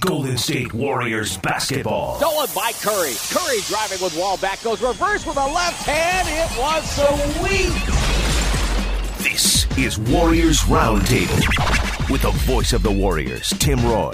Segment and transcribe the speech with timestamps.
[0.00, 2.18] Golden State Warriors basketball.
[2.18, 3.14] Stolen by Curry.
[3.30, 6.28] Curry driving with wall back, goes reverse with a left hand.
[6.30, 6.84] It was
[7.38, 7.72] sweet.
[9.24, 14.12] This is Warriors Roundtable with the voice of the Warriors, Tim Roye.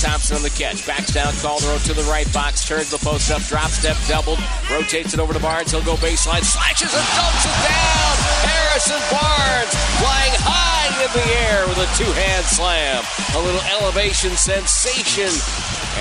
[0.00, 0.86] Thompson on the catch.
[0.86, 2.66] Backs down Calderon to the right box.
[2.66, 3.42] Turns the post up.
[3.42, 4.38] Drop step doubled.
[4.70, 5.72] Rotates it over to Barnes.
[5.72, 6.44] He'll go baseline.
[6.44, 8.14] Slashes and dumps it down.
[8.46, 13.04] Harrison Barnes flying high in the air with a two hand slam.
[13.34, 15.30] A little elevation sensation.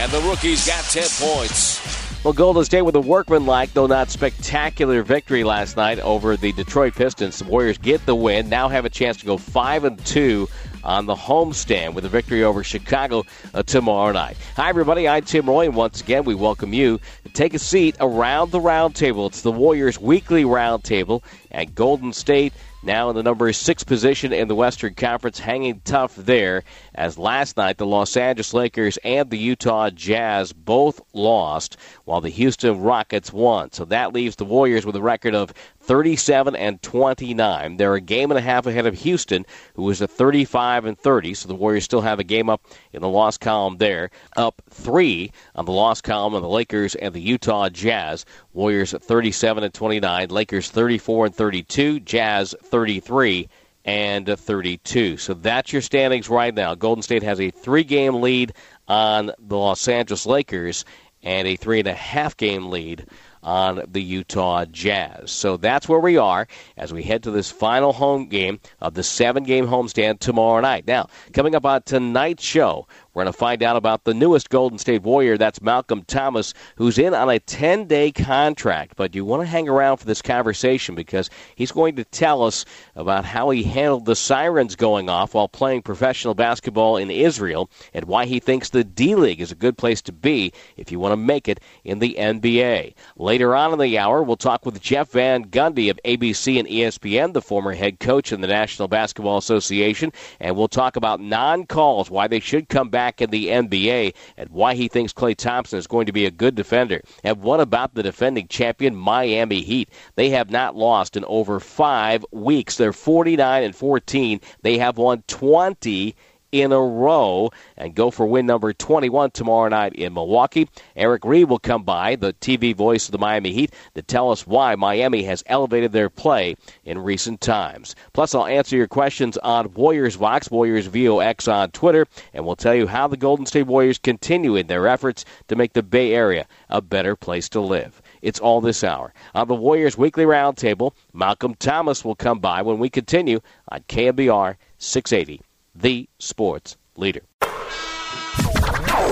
[0.01, 1.97] And the rookies got 10 points.
[2.23, 6.93] Well, Golden State with a workmanlike, though not spectacular victory last night over the Detroit
[6.93, 7.39] Pistons.
[7.39, 10.49] The Warriors get the win, now have a chance to go 5 and 2
[10.83, 13.23] on the homestand with a victory over Chicago
[13.53, 14.37] uh, tomorrow night.
[14.55, 15.07] Hi, everybody.
[15.07, 18.59] I'm Tim Roye, and once again, we welcome you to take a seat around the
[18.59, 19.27] roundtable.
[19.27, 22.53] It's the Warriors' weekly roundtable at Golden State
[22.83, 26.63] now in the number six position in the Western Conference, hanging tough there.
[26.97, 32.29] As last night, the Los Angeles Lakers and the Utah Jazz both lost, while the
[32.29, 33.71] Houston Rockets won.
[33.71, 37.77] So that leaves the Warriors with a record of 37 and 29.
[37.77, 41.35] They're a game and a half ahead of Houston, who is at 35 and 30.
[41.35, 44.09] So the Warriors still have a game up in the loss column there.
[44.35, 48.25] Up three on the loss column of the Lakers and the Utah Jazz.
[48.53, 50.29] Warriors at 37 and 29.
[50.29, 51.99] Lakers 34 and 32.
[51.99, 53.47] Jazz 33
[53.87, 55.17] and 32.
[55.17, 56.75] So that's your standings right now.
[56.75, 58.53] Golden State has a three game lead
[58.87, 60.83] on the Los Angeles Lakers
[61.23, 63.07] and a three and a half game lead
[63.41, 65.31] on the Utah Jazz.
[65.31, 69.03] So that's where we are as we head to this final home game of the
[69.03, 70.85] seven game homestand tomorrow night.
[70.85, 74.77] Now, coming up on tonight's show, we're going to find out about the newest Golden
[74.77, 75.39] State Warrior.
[75.39, 78.95] That's Malcolm Thomas, who's in on a 10 day contract.
[78.95, 82.63] But you want to hang around for this conversation because he's going to tell us
[82.95, 88.05] about how he handled the sirens going off while playing professional basketball in Israel and
[88.05, 91.13] why he thinks the D League is a good place to be if you want
[91.13, 92.93] to make it in the NBA.
[93.15, 97.33] Later on in the hour, we'll talk with Jeff Van Gundy of ABC and ESPN,
[97.33, 102.11] the former head coach in the National Basketball Association, and we'll talk about non calls,
[102.11, 105.79] why they should come back back in the NBA and why he thinks Klay Thompson
[105.79, 107.01] is going to be a good defender.
[107.23, 109.89] And what about the defending champion Miami Heat?
[110.15, 112.75] They have not lost in over five weeks.
[112.75, 114.41] They're 49 and 14.
[114.61, 116.15] They have won 20
[116.51, 120.69] in a row and go for win number 21 tomorrow night in Milwaukee.
[120.95, 124.47] Eric Reid will come by, the TV voice of the Miami Heat, to tell us
[124.47, 126.55] why Miami has elevated their play
[126.85, 127.95] in recent times.
[128.13, 132.75] Plus, I'll answer your questions on Warriors Vox, Warriors VOX on Twitter, and we'll tell
[132.75, 136.47] you how the Golden State Warriors continue in their efforts to make the Bay Area
[136.69, 138.01] a better place to live.
[138.21, 139.13] It's all this hour.
[139.35, 144.55] On the Warriors Weekly Roundtable, Malcolm Thomas will come by when we continue on KNBR
[144.79, 145.41] 680
[145.79, 147.21] the sports leader.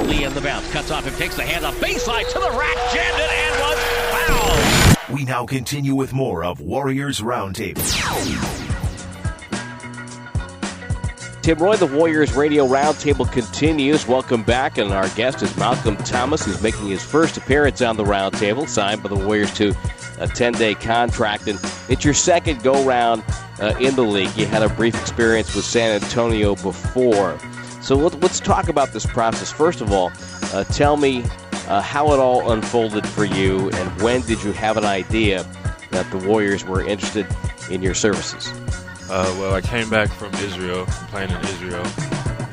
[0.03, 2.75] Lee in the bounce, cuts off and takes the hand off baseline to the rack,
[2.93, 5.15] jammed it and was fouled.
[5.15, 8.64] We now continue with more of Warriors Roundtable.
[11.45, 14.07] Tim Roye, the Warriors Radio Roundtable continues.
[14.07, 18.03] Welcome back, and our guest is Malcolm Thomas, who's making his first appearance on the
[18.03, 19.69] Roundtable, signed by the Warriors to
[20.17, 23.23] a 10-day contract, and it's your second go-round
[23.59, 24.35] uh, in the league.
[24.35, 27.37] You had a brief experience with San Antonio before,
[27.79, 29.51] so let, us talk about this process.
[29.51, 30.11] First of all,
[30.51, 31.23] uh, tell me
[31.67, 35.43] uh, how it all unfolded for you, and when did you have an idea
[35.91, 37.27] that the Warriors were interested
[37.69, 38.51] in your services?
[39.07, 41.85] Uh, well, I came back from Israel, playing in Israel,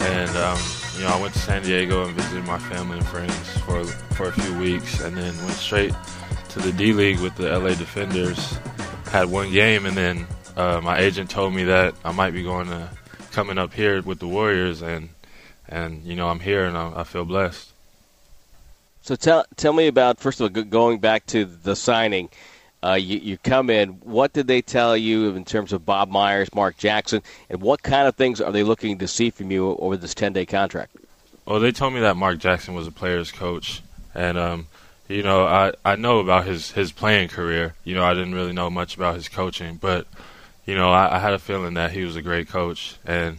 [0.01, 0.59] and um,
[0.95, 4.29] you know I went to San Diego and visited my family and friends for for
[4.29, 5.95] a few weeks, and then went straight
[6.51, 8.59] to the D League with the LA D-Fenders.
[9.07, 10.27] Had one game, and then
[10.57, 12.91] uh, my agent told me that I might be going to
[13.31, 15.09] coming up here with the Warriors, and
[15.69, 17.73] and you know I'm here and I, I feel blessed.
[19.01, 22.29] So tell tell me about first of all going back to the signing.
[22.85, 23.91] Uh, you, you come in.
[24.01, 28.09] What did they tell you in terms of Bob Myers, Mark Jackson, and what kind
[28.09, 30.97] of things are they looking to see from you over this ten day contract?
[31.47, 33.83] Well, they told me that Mark Jackson was a player's coach,
[34.15, 34.67] and um,
[35.09, 37.75] you know I I know about his his playing career.
[37.85, 40.09] You know I didn't really know much about his coaching, but
[40.67, 43.39] you know I, I had a feeling that he was a great coach, and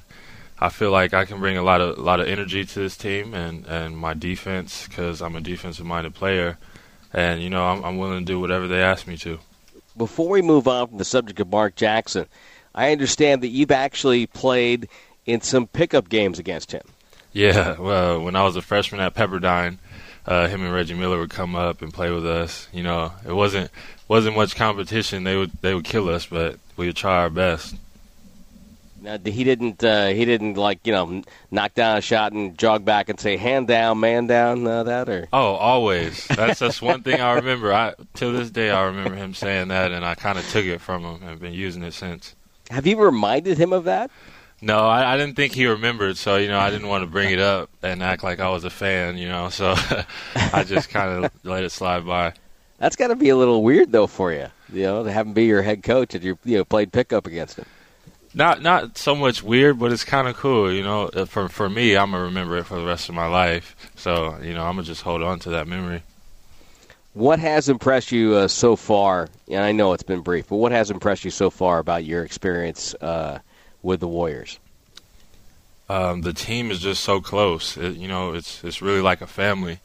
[0.58, 2.96] I feel like I can bring a lot of a lot of energy to this
[2.96, 6.58] team and and my defense because I'm a defensive minded player
[7.14, 9.40] and you know I'm, I'm willing to do whatever they ask me to.
[9.96, 12.26] Before we move on from the subject of Mark Jackson,
[12.74, 14.90] I understand that you've actually played
[15.26, 16.84] in some pickup games against him.
[17.32, 19.78] Yeah, well, when I was a freshman at Pepperdine,
[20.26, 22.68] uh, him and Reggie Miller would come up and play with us.
[22.72, 23.72] You know, it wasn't
[24.08, 25.24] wasn't much competition.
[25.24, 27.76] They would they would kill us, but we would try our best.
[29.04, 29.84] Now, he didn't.
[29.84, 33.36] Uh, he didn't like you know knock down a shot and jog back and say
[33.36, 34.66] hand down, man down.
[34.66, 36.26] Uh, that or oh, always.
[36.28, 37.74] That's that's one thing I remember.
[37.74, 40.80] I till this day I remember him saying that, and I kind of took it
[40.80, 42.34] from him and been using it since.
[42.70, 44.10] Have you reminded him of that?
[44.62, 47.30] No, I, I didn't think he remembered, so you know I didn't want to bring
[47.30, 49.50] it up and act like I was a fan, you know.
[49.50, 49.76] So
[50.36, 52.36] I just kind of let it slide by.
[52.78, 55.34] That's got to be a little weird though for you, you know, to have him
[55.34, 57.66] be your head coach and you you know played pickup against him
[58.34, 60.72] not not so much weird, but it's kind of cool.
[60.72, 63.28] You know, uh, for for me, I'm gonna remember it for the rest of my
[63.28, 63.76] life.
[63.96, 66.04] So you know, I'm gonna just hold on to that memory.
[67.14, 69.30] What has impressed you uh, so far?
[69.48, 72.24] And I know it's been brief, but what has impressed you so far about your
[72.24, 73.40] experience uh,
[73.84, 74.60] with the Warriors?
[75.90, 77.78] Um, the team is just so close.
[77.78, 79.80] It, you know, it's it's really like a family,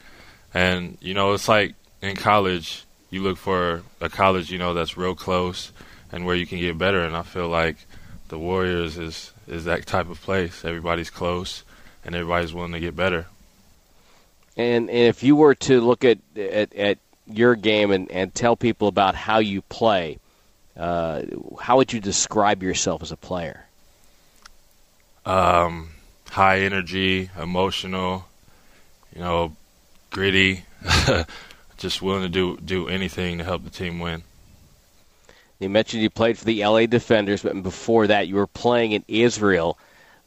[0.54, 2.84] and you know, it's like in college.
[3.10, 5.72] You look for a college, you know, that's real close
[6.12, 7.02] and where you can get better.
[7.02, 7.76] And I feel like
[8.28, 10.64] the Warriors is is that type of place.
[10.64, 11.64] Everybody's close,
[12.04, 13.26] and everybody's willing to get better.
[14.56, 18.56] And, and if you were to look at at, at your game and, and tell
[18.56, 20.18] people about how you play,
[20.76, 21.22] uh,
[21.60, 23.66] how would you describe yourself as a player?
[25.24, 25.90] Um,
[26.30, 28.26] high energy, emotional,
[29.14, 29.56] you know,
[30.10, 30.64] gritty,
[31.76, 34.22] just willing to do do anything to help the team win.
[35.58, 39.04] You mentioned you played for the LA D-Fenders, but before that, you were playing in
[39.08, 39.76] Israel.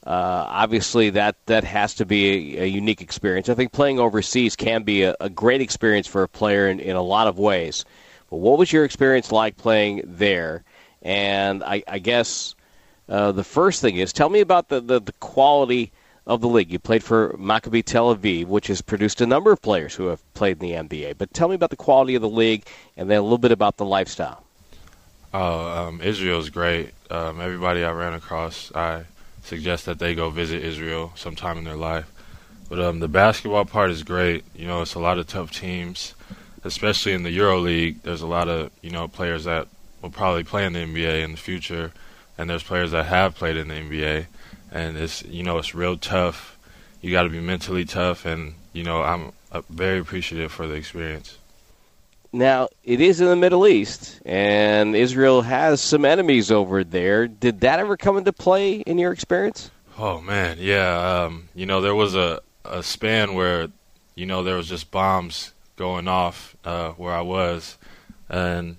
[0.05, 3.47] Uh, obviously, that, that has to be a, a, unique experience.
[3.47, 6.95] I think playing overseas can be a, a great experience for a player in, in,
[6.95, 7.85] a lot of ways.
[8.29, 10.63] But what was your experience like playing there?
[11.01, 12.55] And I, I guess
[13.07, 15.91] uh, the first thing is tell me about the, the, the quality
[16.25, 16.71] of the league.
[16.71, 20.33] You played for Maccabi Tel Aviv, which has produced a number of players who have
[20.33, 21.17] played in the NBA.
[21.17, 22.65] But tell me about the quality of the league
[22.97, 24.43] and then a little bit about the lifestyle.
[25.33, 26.91] Oh, um, Israel's great.
[27.09, 29.05] Um, everybody I ran across, I
[29.43, 32.11] suggest that they go visit Israel sometime in their life.
[32.67, 34.43] But um, the basketball part is great.
[34.55, 36.15] You know, it's a lot of tough teams,
[36.65, 38.01] especially in the Euro League.
[38.03, 39.67] There's a lot of you know players that
[40.01, 41.93] will probably play in the NBA in the future,
[42.37, 44.25] and there's players that have played in the NBA,
[44.71, 46.57] and it's you know it's real tough.
[47.01, 50.73] You got to be mentally tough, and you know I'm uh, very appreciative for the
[50.73, 51.37] experience.
[52.33, 57.27] Now, it is in the Middle East, and Israel has some enemies over there.
[57.27, 59.69] Did that ever come into play in your experience?
[59.97, 61.23] Oh, man, yeah.
[61.25, 63.67] Um, you know, there was a, a span where,
[64.15, 67.77] you know, there was just bombs going off uh, where I was.
[68.29, 68.77] And,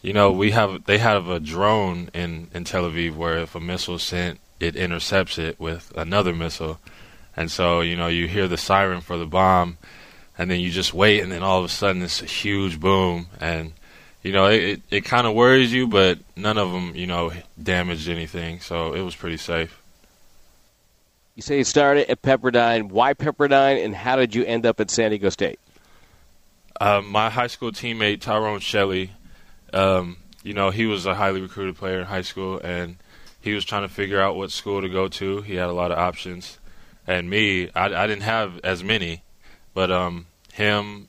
[0.00, 3.60] you know, we have they have a drone in, in Tel Aviv where if a
[3.60, 6.78] missile is sent, it intercepts it with another missile.
[7.36, 9.78] And so, you know, you hear the siren for the bomb–
[10.38, 13.26] and then you just wait, and then all of a sudden it's a huge boom,
[13.40, 13.72] and
[14.22, 17.32] you know it it, it kind of worries you, but none of them you know
[17.60, 19.82] damaged anything, so it was pretty safe.
[21.34, 22.88] You say you started at Pepperdine.
[22.90, 25.60] Why Pepperdine, and how did you end up at San Diego State?
[26.80, 29.12] Um, my high school teammate Tyrone Shelley,
[29.72, 32.96] um, you know, he was a highly recruited player in high school, and
[33.40, 35.42] he was trying to figure out what school to go to.
[35.42, 36.58] He had a lot of options,
[37.06, 39.22] and me, I, I didn't have as many.
[39.78, 41.06] But um, him,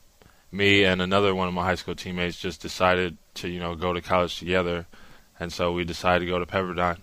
[0.51, 3.93] me, and another one of my high school teammates just decided to you know go
[3.93, 4.85] to college together,
[5.39, 6.99] and so we decided to go to Pepperdine.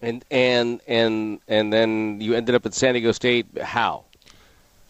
[0.00, 3.44] And and and and then you ended up at San Diego State.
[3.60, 4.04] How?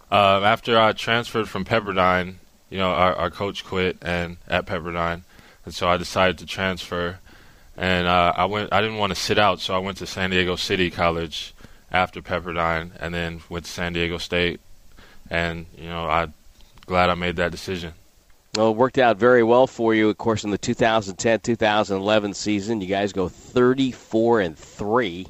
[0.09, 2.37] Uh, after I transferred from Pepperdine,
[2.71, 5.23] you know, our, our coach quit, and at Pepperdine,
[5.65, 7.19] and so I decided to transfer.
[7.77, 8.73] And uh, I went.
[8.73, 11.53] I didn't want to sit out, so I went to San Diego City College
[11.91, 14.61] after Pepperdine, and then went to San Diego State
[15.31, 16.35] and you know I'm
[16.87, 17.93] glad I made that decision.
[18.57, 20.09] Well, it worked out very well for you.
[20.09, 25.27] Of course, in the 2010-2011 season, you guys go 34 and three.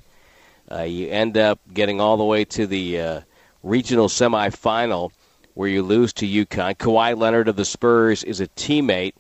[0.71, 3.21] Uh, you end up getting all the way to the uh,
[3.65, 5.11] regional semifinal,
[5.55, 6.76] where you lose to UConn.
[6.76, 9.15] Kawhi Leonard of the Spurs is a teammate.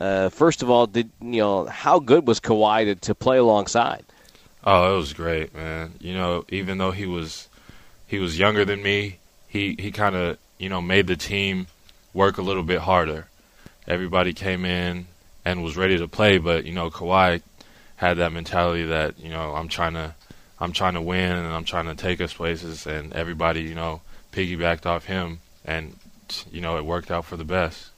[0.00, 4.04] Uh, first of all, did you know how good was Kawhi to, to play alongside?
[4.64, 5.92] Oh, it was great, man.
[6.00, 7.48] You know, even though he was
[8.06, 9.18] he was younger than me,
[9.52, 11.66] he he kind of you know made the team
[12.14, 13.26] work a little bit harder.
[13.86, 15.06] Everybody came in
[15.44, 17.42] and was ready to play, but you know Kawhi
[17.96, 20.14] had that mentality that you know I'm trying to
[20.58, 24.00] I'm trying to win and I'm trying to take us places, and everybody you know
[24.32, 25.96] piggybacked off him, and
[26.50, 27.90] you know it worked out for the best.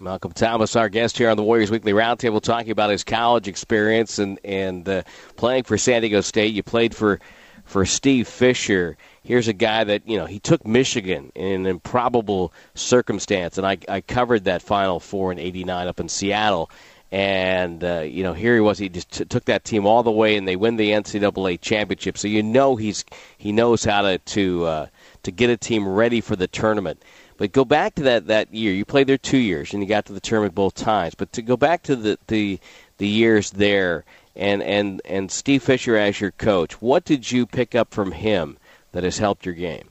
[0.00, 4.18] Malcolm Thomas, our guest here on the Warriors Weekly Roundtable, talking about his college experience
[4.18, 5.02] and and uh,
[5.36, 6.54] playing for San Diego State.
[6.54, 7.20] You played for
[7.66, 12.52] for Steve Fisher here's a guy that you know he took Michigan in an improbable
[12.74, 16.70] circumstance, and I, I covered that Final Four in '89 up in Seattle,
[17.10, 18.78] And uh, you know, here he was.
[18.78, 22.18] He just t- took that team all the way, and they win the NCAA championship.
[22.18, 23.04] So you know he's
[23.38, 24.86] he knows how to to uh,
[25.24, 27.02] to get a team ready for the tournament.
[27.36, 28.72] But go back to that that year.
[28.72, 31.14] You played there two years, and you got to the tournament both times.
[31.14, 32.60] But to go back to the the,
[32.98, 34.04] the years there,
[34.36, 38.56] and and and Steve Fisher as your coach, what did you pick up from him
[38.94, 39.90] that has helped your game?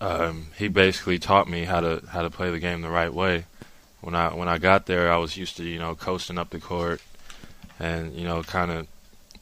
[0.00, 3.44] Um, he basically taught me how to how to play the game the right way
[4.00, 6.60] when I when I got there, I was used to you know coasting up the
[6.60, 7.00] court,
[7.78, 8.86] and you know kind of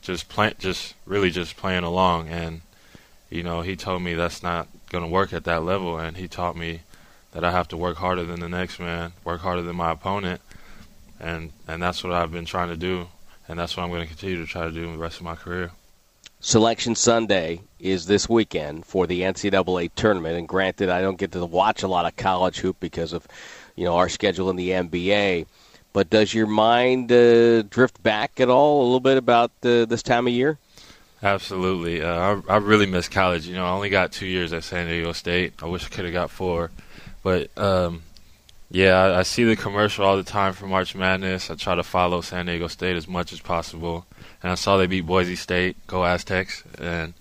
[0.03, 2.29] just play, just really just playing along.
[2.29, 2.63] And
[3.31, 6.29] you know he told me that's not going to work at that level, and he
[6.29, 6.81] taught me
[7.33, 10.41] that I have to work harder than the next man, work harder than my opponent,
[11.21, 13.09] and and that's what I've been trying to do,
[13.49, 15.35] and that's what I'm going to continue to try to do the rest of my
[15.35, 15.73] career.
[16.40, 21.45] Selection Sunday is this weekend for the NCAA tournament, and granted, I don't get to
[21.45, 23.26] watch a lot of college hoop because of
[23.75, 25.47] you know our schedule in the NBA.
[25.93, 30.02] But does your mind uh, drift back at all a little bit about uh, this
[30.02, 30.59] time of year?
[31.23, 32.02] Absolutely.
[32.02, 33.47] Uh, I, I really miss college.
[33.47, 35.55] You know, I only got two years at San Diego State.
[35.62, 36.71] I wish I could have got four.
[37.23, 38.02] But um,
[38.71, 41.50] yeah, I, I see the commercial all the time for March Madness.
[41.50, 44.07] I try to follow San Diego State as much as possible.
[44.43, 47.14] And I saw they beat Boise State, go Aztecs, and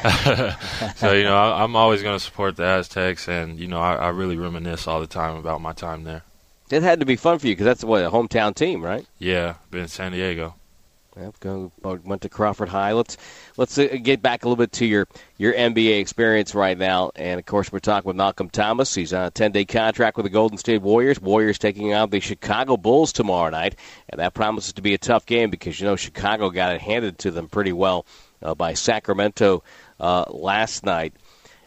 [0.96, 3.94] so you know I, am always going to support the Aztecs, and you know I,
[3.96, 6.22] I, really reminisce all the time about my time there.
[6.70, 9.04] It had to be fun for you because that's what a hometown team, right?
[9.18, 10.54] Yeah, been in San Diego.
[11.16, 12.92] Yep, go, went to Crawford High.
[12.92, 13.16] Let's
[13.56, 17.40] let's uh, get back a little bit to your your NBA experience right now, and
[17.40, 18.94] of course we're talking with Malcolm Thomas.
[18.94, 21.20] He's on a 10 day contract with the Golden State Warriors.
[21.20, 23.74] Warriors taking on the Chicago Bulls tomorrow night,
[24.08, 27.18] and that promises to be a tough game because you know Chicago got it handed
[27.18, 28.06] to them pretty well
[28.40, 29.64] uh, by Sacramento
[29.98, 31.12] uh, last night.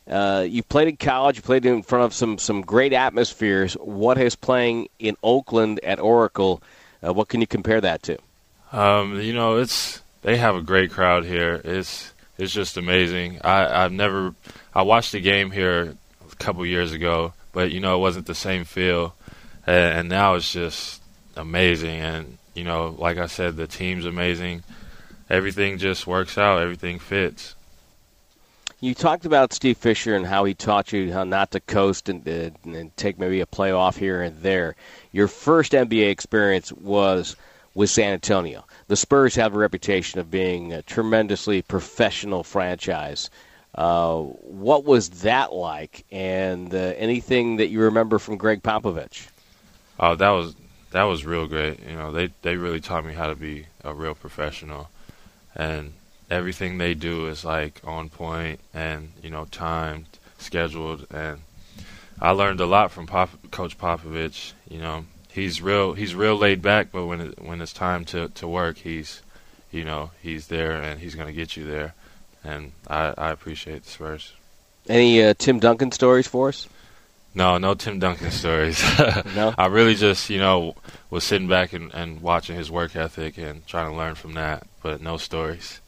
[0.08, 1.36] Uh, you played in college.
[1.36, 3.74] You played in front of some some great atmospheres.
[3.74, 6.64] What has playing in Oakland at Oracle?
[7.06, 8.18] Uh, what can you compare that to?
[8.74, 11.62] Um, you know, it's they have a great crowd here.
[11.64, 13.40] It's it's just amazing.
[13.44, 14.34] I I've never
[14.74, 15.96] I watched the game here
[16.32, 19.16] a couple years ago, but you know it wasn't the same feel,
[19.68, 21.02] and, and now it's just
[21.38, 22.02] amazing.
[22.02, 24.64] And you know, like I said, the team's amazing.
[25.30, 26.62] Everything just works out.
[26.62, 27.54] Everything fits.
[28.80, 32.28] You talked about Steve Fisher and how he taught you how not to coast and,
[32.28, 34.76] uh, and take maybe a playoff here and there.
[35.14, 37.38] Your first NBA experience was
[37.76, 38.66] with San Antonio.
[38.88, 43.30] The Spurs have a reputation of being a tremendously professional franchise.
[43.76, 49.28] Uh, what was that like, and uh, anything that you remember from Gregg Popovich?
[50.00, 50.56] Oh, that was
[50.92, 51.80] that was real great.
[51.88, 54.90] You know, they they really taught me how to be a real professional,
[55.56, 55.94] and
[56.30, 60.06] everything they do is like on point and you know timed,
[60.38, 61.40] scheduled, and
[62.22, 64.54] I learned a lot from Pop, Coach Popovich.
[64.70, 68.30] You know, he's real he's real laid back, but when it, when it's time to
[68.30, 69.22] to work, he's
[69.72, 71.94] you know he's there and he's going to get you there,
[72.44, 74.34] and I I appreciate the Spurs.
[74.88, 76.68] Any uh, Tim Duncan stories for us?
[77.36, 78.82] No, no Tim Duncan stories.
[79.36, 80.76] no, I really just you know
[81.10, 84.68] was sitting back and, and watching his work ethic and trying to learn from that,
[84.82, 85.80] but no stories.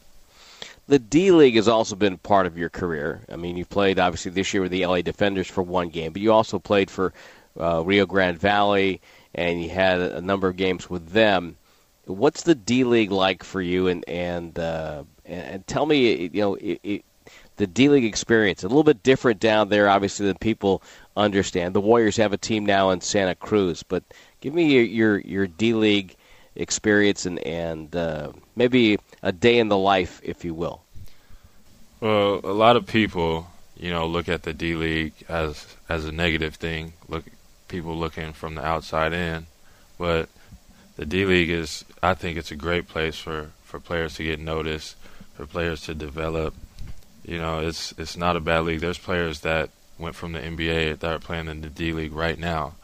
[0.88, 3.20] The D League has also been part of your career.
[3.30, 6.22] I mean, you played obviously this year with the LA D-Fenders for one game, but
[6.22, 7.12] you also played for
[7.58, 9.00] uh, Rio Grande Valley,
[9.34, 11.56] and you had a number of games with them.
[12.04, 13.88] What's the D League like for you?
[13.88, 17.04] And and uh, and tell me, you know, it, it,
[17.56, 20.82] the D League experience a little bit different down there, obviously, than people
[21.16, 21.74] understand.
[21.74, 24.04] The Warriors have a team now in Santa Cruz, but
[24.40, 26.16] give me your your, your D League
[26.54, 30.82] experience and and uh, maybe a day in the life, if you will.
[32.00, 36.12] Well, a lot of people, you know, look at the D League as as a
[36.12, 36.92] negative thing.
[37.08, 37.24] Look,
[37.68, 39.46] people looking from the outside in,
[39.98, 40.28] but
[40.96, 44.40] the D League is, I think, it's a great place for for players to get
[44.40, 44.96] noticed,
[45.34, 46.54] for players to develop.
[47.24, 48.80] You know, it's it's not a bad league.
[48.80, 52.38] There's players that went from the NBA that are playing in the D League right
[52.38, 52.74] now.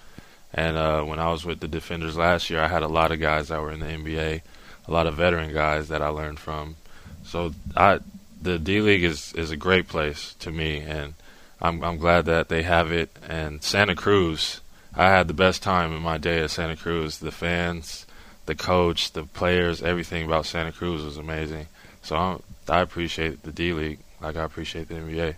[0.54, 3.20] And uh, when I was with the D-Fenders last year, I had a lot of
[3.20, 4.42] guys that were in the NBA,
[4.86, 6.76] a lot of veteran guys that I learned from.
[7.24, 8.00] So I,
[8.40, 11.14] the D League is is a great place to me, and
[11.60, 13.16] I'm I'm glad that they have it.
[13.26, 14.60] And Santa Cruz,
[14.94, 17.18] I had the best time in my day at Santa Cruz.
[17.18, 18.06] The fans,
[18.46, 21.66] the coach, the players, everything about Santa Cruz was amazing.
[22.02, 25.36] So I'm, I appreciate the D League like I appreciate the NBA.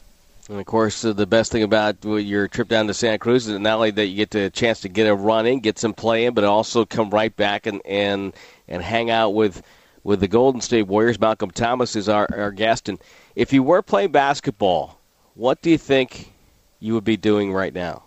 [0.49, 3.59] And of course, uh, the best thing about your trip down to Santa Cruz is
[3.59, 6.27] not only that you get a chance to get a run in, get some play
[6.27, 8.35] in, but also come right back and and
[8.69, 9.63] and hang out with
[10.03, 11.19] with the Golden State Warriors.
[11.19, 12.99] Malcolm Thomas is our, our guest, and
[13.35, 14.99] if you were playing basketball,
[15.35, 16.33] what do you think
[16.79, 18.03] you would be doing right now?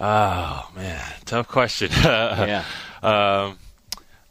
[0.00, 1.90] Oh man, tough question.
[2.02, 2.64] yeah.
[3.02, 3.58] um,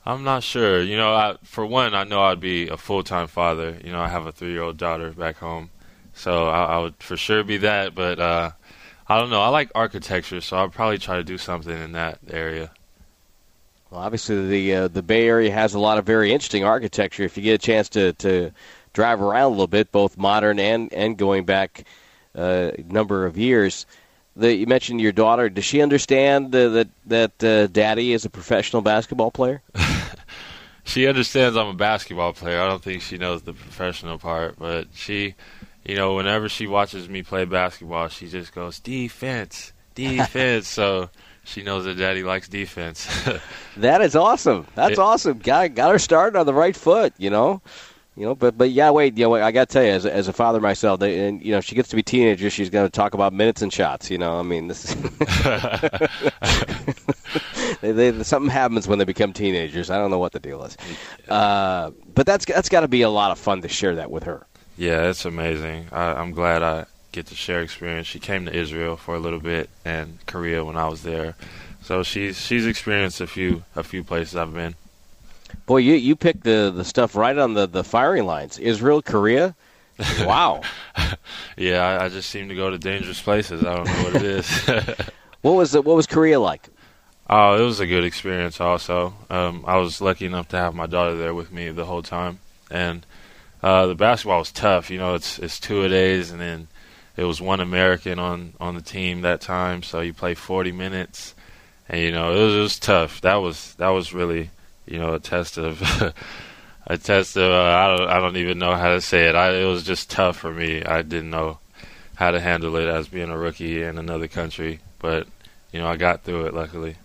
[0.04, 0.82] I'm not sure.
[0.82, 3.80] You know, I, for one, I know I'd be a full time father.
[3.84, 5.70] You know, I have a three year old daughter back home,
[6.14, 7.94] so I, I, would for sure be that.
[7.94, 8.52] But uh,
[9.08, 9.42] I don't know.
[9.42, 12.72] I like architecture, so I'll probably try to do something in that area.
[13.92, 17.22] Well, obviously the uh, the Bay Area has a lot of very interesting architecture.
[17.24, 18.52] If you get a chance to to
[18.94, 21.84] drive around a little bit, both modern and and going back
[22.34, 23.86] a uh, number of years.
[24.40, 25.50] The, you mentioned your daughter.
[25.50, 29.62] Does she understand uh, that that uh, Daddy is a professional basketball player?
[30.86, 32.62] she understands I'm a basketball player.
[32.62, 35.36] I don't think she knows the professional part, but she,
[35.84, 40.70] you know, whenever she watches me play basketball, she just goes defense, defense.
[40.70, 41.10] so
[41.44, 43.10] she knows that Daddy likes defense.
[43.78, 44.68] that is awesome.
[44.76, 45.40] That's it, awesome.
[45.40, 47.14] Got got her started on the right foot.
[47.18, 47.62] You know.
[48.20, 49.18] You know, but but yeah, wait.
[49.18, 51.54] You know, I got to tell you, as, as a father myself, they, and you
[51.54, 54.12] know, she gets to be teenager, she's going to talk about minutes and shots.
[54.12, 54.94] You know, I mean, this.
[57.82, 59.90] they, they, something happens when they become teenagers.
[59.90, 60.76] I don't know what the deal is,
[61.30, 64.24] uh, but that's that's got to be a lot of fun to share that with
[64.24, 64.46] her.
[64.76, 65.88] Yeah, it's amazing.
[65.94, 68.08] I, I'm glad I get to share experience.
[68.08, 71.36] She came to Israel for a little bit and Korea when I was there,
[71.82, 74.76] so she's she's experienced a few a few places I've been.
[75.66, 78.58] Boy, you you picked the the stuff right on the the firing lines.
[78.60, 79.56] Israel, Korea.
[80.22, 80.62] Wow.
[81.58, 83.66] yeah, I, I, just seem to go to dangerous places.
[83.66, 84.70] I don't know what it is.
[85.42, 86.70] what was the, what was Korea like?
[87.30, 88.62] Oh, it was a good experience.
[88.62, 92.02] Also, um, I was lucky enough to have my daughter there with me the whole
[92.02, 92.40] time,
[92.72, 93.06] and
[93.62, 94.90] uh, the basketball was tough.
[94.90, 96.70] You know, it's it's two a days, and then
[97.18, 101.36] it was one American on on the team that time, so you play 40 minutes,
[101.88, 103.22] and you know it was, it was tough.
[103.22, 104.50] That was that was really
[104.90, 105.82] you know, a test of
[106.88, 109.36] a test of uh, I don't I don't even know how to say it.
[109.36, 110.84] I, it was just tough for me.
[110.84, 111.60] I didn't know
[112.16, 115.28] how to handle it as being a rookie in another country, but
[115.72, 116.96] you know, I got through it luckily.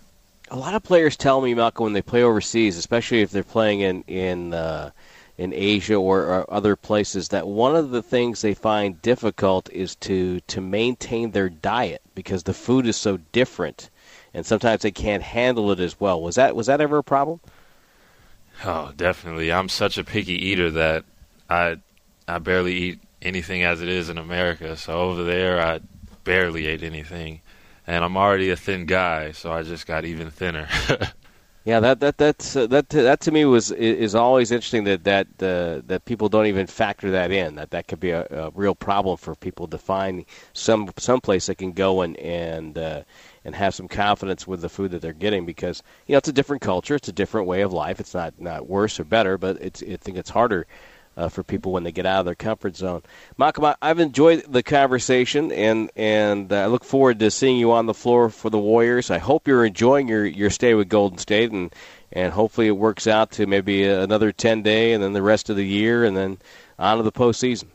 [0.49, 3.81] A lot of players tell me, Malcolm, when they play overseas, especially if they're playing
[3.81, 4.91] in in uh,
[5.37, 9.95] in Asia or, or, other places, that one of the things they find difficult is
[9.97, 13.89] to to maintain their diet because the food is so different,
[14.33, 16.21] and sometimes they can't handle it as well.
[16.21, 17.39] Was that was that ever a problem?
[18.63, 19.51] Oh, definitely.
[19.51, 21.03] I'm such a picky eater that
[21.49, 21.77] I
[22.27, 24.75] I barely eat anything as it is in America.
[24.77, 25.81] So over there, I
[26.23, 27.41] barely ate anything,
[27.85, 30.67] and I'm already a thin guy, so I just got even thinner.
[31.65, 35.27] yeah, that that that's uh, that that to me was is always interesting that that
[35.41, 37.55] uh, that people don't even factor that in.
[37.55, 41.47] That that could be a, a real problem for people to find some some place
[41.47, 43.01] they can go and and uh,
[43.45, 46.33] and have some confidence with the food that they're getting because you know it's a
[46.33, 47.99] different culture, it's a different way of life.
[47.99, 50.67] It's not not worse or better, but it's I think it's harder
[51.17, 53.03] uh, for people when they get out of their comfort zone.
[53.37, 57.93] Malcolm, I've enjoyed the conversation, and and I look forward to seeing you on the
[57.93, 59.11] floor for the Warriors.
[59.11, 61.73] I hope you're enjoying your your stay with Golden State, and
[62.11, 65.55] and hopefully it works out to maybe another ten day, and then the rest of
[65.55, 66.37] the year, and then
[66.77, 67.67] on to the postseason.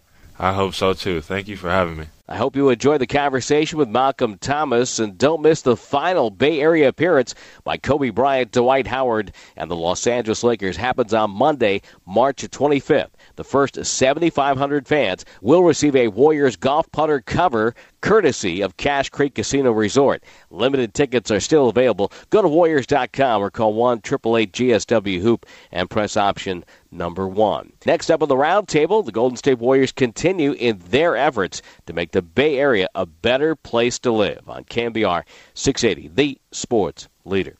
[0.42, 1.20] I hope so too.
[1.20, 2.06] Thank you for having me.
[2.26, 6.62] I hope you enjoy the conversation with Malcolm Thomas and don't miss the final Bay
[6.62, 11.82] Area appearance by Kobe Bryant, Dwight Howard, and the Los Angeles Lakers happens on Monday,
[12.06, 13.10] March 25th.
[13.40, 19.34] The first 7,500 fans will receive a Warriors golf putter cover courtesy of Cache Creek
[19.34, 20.22] Casino Resort.
[20.50, 22.12] Limited tickets are still available.
[22.28, 27.72] Go to Warriors.com or call 1 888 GSW Hoop and press option number one.
[27.86, 32.12] Next up on the roundtable, the Golden State Warriors continue in their efforts to make
[32.12, 35.22] the Bay Area a better place to live on KNBR
[35.54, 37.56] 680, the sports leader.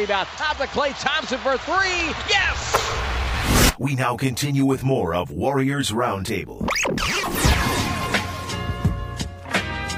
[0.00, 0.28] Rebound.
[0.28, 2.14] Top of Klay Thompson for three.
[2.26, 3.76] Yes!
[3.78, 6.66] We now continue with more of Warriors Roundtable.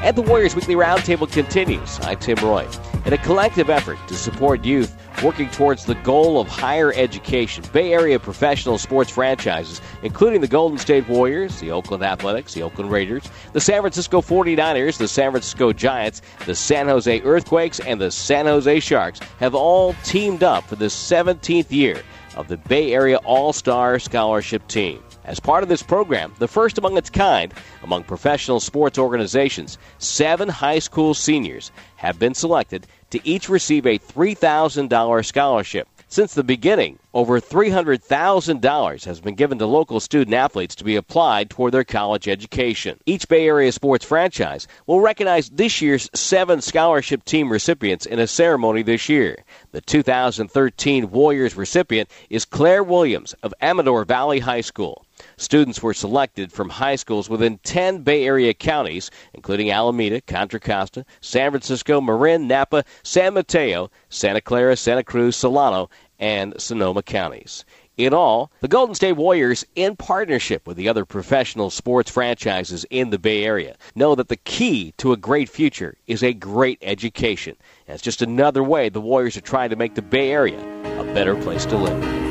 [0.02, 2.00] And the Warriors Weekly Roundtable continues.
[2.02, 2.68] I'm Tim Roye.
[3.06, 7.92] In a collective effort to support youth working towards the goal of higher education, Bay
[7.92, 13.24] Area professional sports franchises, including the Golden State Warriors, the Oakland Athletics, the Oakland Raiders,
[13.52, 18.46] the San Francisco 49ers, the San Francisco Giants, the San Jose Earthquakes, and the San
[18.46, 22.02] Jose Sharks, have all teamed up for the 17th year
[22.36, 25.02] of the Bay Area All Star Scholarship Team.
[25.24, 30.48] As part of this program, the first among its kind among professional sports organizations, seven
[30.48, 35.88] high school seniors have been selected to each receive a $3,000 scholarship.
[36.08, 41.48] Since the beginning, over $300,000 has been given to local student athletes to be applied
[41.48, 42.98] toward their college education.
[43.06, 48.26] Each Bay Area sports franchise will recognize this year's seven scholarship team recipients in a
[48.26, 49.42] ceremony this year.
[49.70, 55.06] The 2013 Warriors recipient is Claire Williams of Amador Valley High School.
[55.42, 61.04] Students were selected from high schools within 10 Bay Area counties, including Alameda, Contra Costa,
[61.20, 67.64] San Francisco, Marin, Napa, San Mateo, Santa Clara, Santa Cruz, Solano, and Sonoma counties.
[67.96, 73.10] In all, the Golden State Warriors, in partnership with the other professional sports franchises in
[73.10, 77.56] the Bay Area, know that the key to a great future is a great education.
[77.88, 80.60] And it's just another way the Warriors are trying to make the Bay Area
[81.00, 82.21] a better place to live.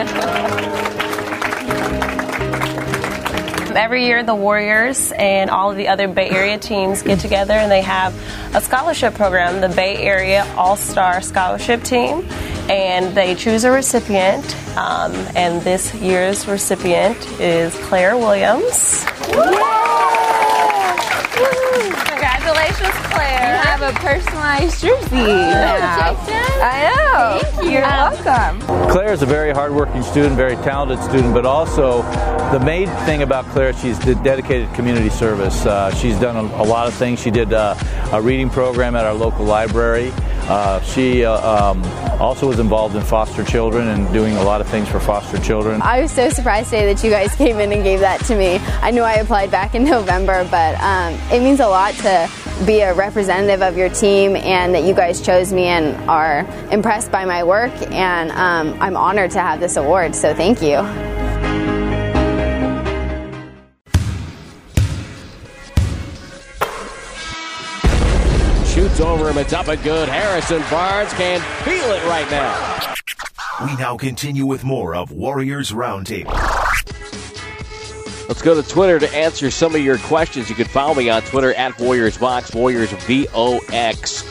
[3.76, 7.70] Every year, the Warriors and all of the other Bay Area teams get together and
[7.70, 8.14] they have
[8.54, 12.26] a scholarship program, the Bay Area All Star Scholarship Team,
[12.68, 14.56] and they choose a recipient.
[14.76, 19.04] Um, and this year's recipient is Claire Williams.
[22.54, 23.62] Congratulations, Claire.
[23.62, 25.14] You have a personalized jersey.
[25.14, 26.16] now.
[26.62, 27.38] I know.
[27.50, 27.70] Thank you.
[27.70, 28.60] You're welcome.
[28.90, 32.02] Claire is a very hardworking student, very talented student, but also
[32.52, 35.64] the main thing about Claire, is she's de- dedicated community service.
[35.64, 37.20] Uh, she's done a, a lot of things.
[37.22, 37.76] She did uh,
[38.12, 40.12] a reading program at our local library.
[40.50, 41.80] Uh, she uh, um,
[42.20, 45.80] also was involved in foster children and doing a lot of things for foster children.
[45.80, 48.58] I was so surprised today that you guys came in and gave that to me.
[48.82, 52.28] I knew I applied back in November, but um, it means a lot to
[52.66, 56.40] be a representative of your team and that you guys chose me and are
[56.72, 57.72] impressed by my work.
[57.92, 61.09] And um, I'm honored to have this award, so thank you.
[69.00, 69.38] Shoots over him.
[69.38, 70.08] It's up and good.
[70.08, 72.94] Harrison Barnes can feel it right now.
[73.64, 76.34] We now continue with more of Warriors Roundtable.
[78.28, 80.48] Let's go to Twitter to answer some of your questions.
[80.48, 84.24] You can follow me on Twitter at WarriorsVox, Warriors V O X.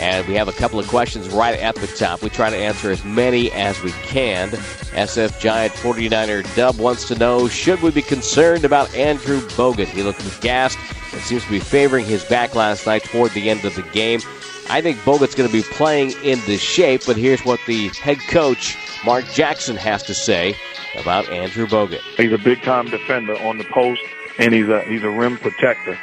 [0.00, 2.22] And we have a couple of questions right at the top.
[2.22, 4.50] We try to answer as many as we can.
[4.50, 9.86] SF Giant 49er Dub wants to know Should we be concerned about Andrew Bogut?
[9.86, 10.78] He looked gassed
[11.22, 14.20] seems to be favoring his back last night toward the end of the game.
[14.68, 18.76] I think Bogut's going to be playing into shape, but here's what the head coach,
[19.04, 20.56] Mark Jackson, has to say
[20.96, 22.00] about Andrew Bogut.
[22.16, 24.02] He's a big time defender on the post,
[24.38, 25.98] and he's a he's a rim protector,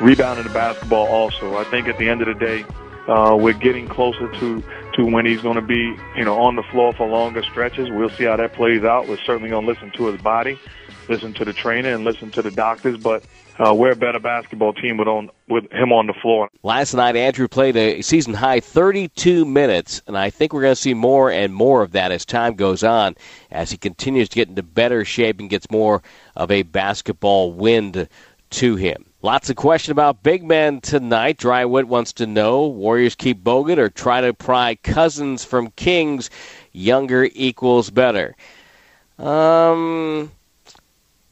[0.00, 1.56] rebounding the basketball also.
[1.56, 2.64] I think at the end of the day,
[3.08, 4.62] uh, we're getting closer to
[4.94, 7.90] to when he's going to be you know on the floor for longer stretches.
[7.90, 9.08] We'll see how that plays out.
[9.08, 10.58] We're certainly going to listen to his body,
[11.08, 12.96] listen to the trainer, and listen to the doctors.
[12.96, 13.24] But
[13.58, 16.48] uh, we're a better basketball team with on with him on the floor.
[16.62, 20.80] Last night, Andrew played a season high 32 minutes, and I think we're going to
[20.80, 23.16] see more and more of that as time goes on,
[23.50, 26.02] as he continues to get into better shape and gets more
[26.34, 28.08] of a basketball wind
[28.50, 29.06] to him.
[29.22, 31.38] Lots of question about big men tonight.
[31.38, 36.30] Drywood wants to know: Warriors keep Bogut or try to pry Cousins from Kings?
[36.72, 38.36] Younger equals better.
[39.18, 40.30] Um,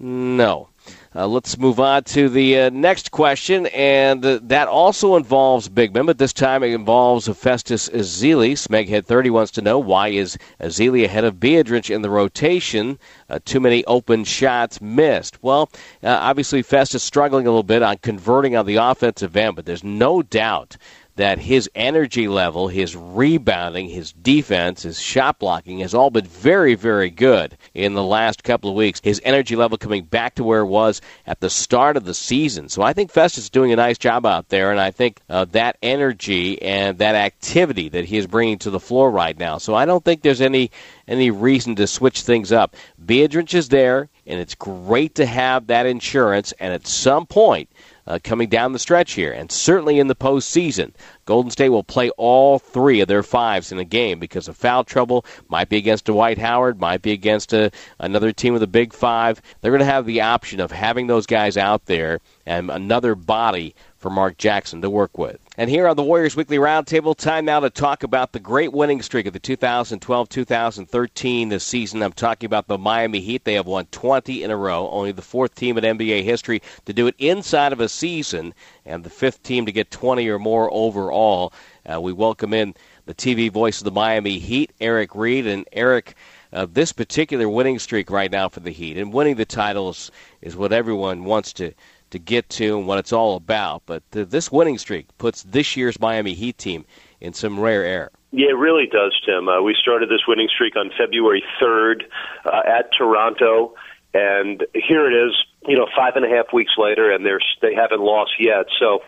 [0.04, 0.68] no.
[1.16, 5.94] Uh, let's move on to the uh, next question, and uh, that also involves big
[5.94, 8.52] men, but this time it involves Festus Ezeli.
[8.52, 12.98] Smeghead 30 wants to know why is Ezeli ahead of Biedrins in the rotation?
[13.30, 15.42] Uh, too many open shots missed.
[15.42, 15.70] Well,
[16.02, 19.84] uh, obviously Festus struggling a little bit on converting on the offensive end, but there's
[19.84, 20.76] no doubt
[21.16, 26.74] that his energy level, his rebounding, his defense, his shot blocking has all been very,
[26.74, 29.00] very good in the last couple of weeks.
[29.02, 32.68] His energy level coming back to where it was at the start of the season.
[32.68, 35.44] So I think Festus is doing a nice job out there, and I think uh,
[35.52, 39.58] that energy and that activity that he is bringing to the floor right now.
[39.58, 40.70] So I don't think there's any
[41.06, 42.76] any reason to switch things up.
[43.04, 46.52] Biedrins is there, and it's great to have that insurance.
[46.58, 47.68] And at some point,
[48.06, 50.92] uh, coming down the stretch here, and certainly in the postseason.
[51.24, 54.84] Golden State will play all three of their fives in a game because of foul
[54.84, 55.24] trouble.
[55.48, 59.40] Might be against Dwight Howard, might be against a, another team with a big five.
[59.60, 63.74] They're going to have the option of having those guys out there and another body
[63.98, 65.43] for Mark Jackson to work with.
[65.56, 69.00] And here on the Warriors Weekly Roundtable, time now to talk about the great winning
[69.02, 72.02] streak of the 2012 2013 this season.
[72.02, 73.44] I'm talking about the Miami Heat.
[73.44, 76.92] They have won 20 in a row, only the fourth team in NBA history to
[76.92, 78.52] do it inside of a season,
[78.84, 81.52] and the fifth team to get 20 or more overall.
[81.86, 82.74] Uh, we welcome in
[83.06, 85.46] the TV voice of the Miami Heat, Eric Reid.
[85.46, 86.16] And Eric,
[86.52, 90.10] uh, this particular winning streak right now for the Heat, and winning the titles
[90.42, 91.74] is what everyone wants to
[92.14, 93.82] to get to and what it's all about.
[93.86, 96.84] But th- this winning streak puts this year's Miami Heat team
[97.20, 98.10] in some rare air.
[98.30, 99.48] Yeah, it really does, Tim.
[99.48, 102.02] Uh, we started this winning streak on February 3rd
[102.44, 103.74] uh, at Toronto,
[104.12, 105.34] and here it is,
[105.66, 108.66] you know, five and a half weeks later, and they're, they haven't lost yet.
[108.78, 109.00] So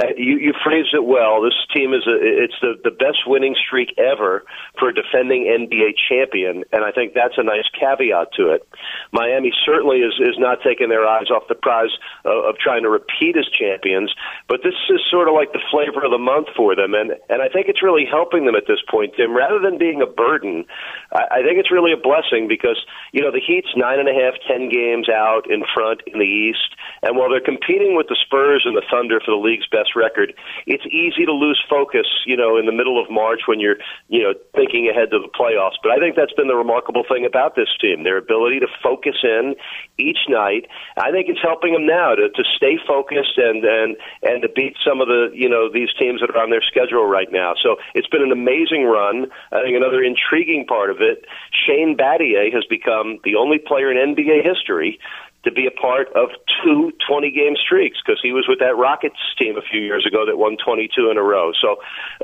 [0.00, 1.42] uh, you, you phrased it well.
[1.42, 4.42] This team is a, it's the the best winning streak ever
[4.78, 8.66] for a defending NBA champion, and I think that's a nice caveat to it.
[9.12, 12.90] Miami certainly is is not taking their eyes off the prize of, of trying to
[12.90, 14.12] repeat as champions,
[14.48, 17.42] but this is sort of like the flavor of the month for them, and and
[17.42, 19.36] I think it's really helping them at this point, Tim.
[19.36, 20.66] Rather than being a burden,
[21.12, 24.14] I, I think it's really a blessing because you know the Heat's nine and a
[24.14, 28.18] half, ten games out in front in the East, and while they're competing with the
[28.26, 30.32] Spurs and the Thunder for the league's best record,
[30.66, 33.76] it's easy to lose focus, you know, in the middle of March when you're
[34.08, 35.76] you know thinking ahead to the playoffs.
[35.82, 39.16] But I think that's been the remarkable thing about this team: their ability to focus
[39.22, 39.54] in
[39.98, 40.66] each night.
[40.96, 44.76] I think it's helping them now to to stay focused and and and to beat
[44.86, 47.54] some of the you know these teams that are on their schedule right now.
[47.62, 49.26] So it's been an amazing run.
[49.52, 54.14] I think another intriguing part of it, Shane Battier has become the only player in
[54.14, 54.98] NBA history
[55.44, 56.30] to be a part of
[56.62, 60.26] two 20 game streaks because he was with that Rockets team a few years ago
[60.26, 61.52] that won 22 in a row.
[61.60, 61.76] So,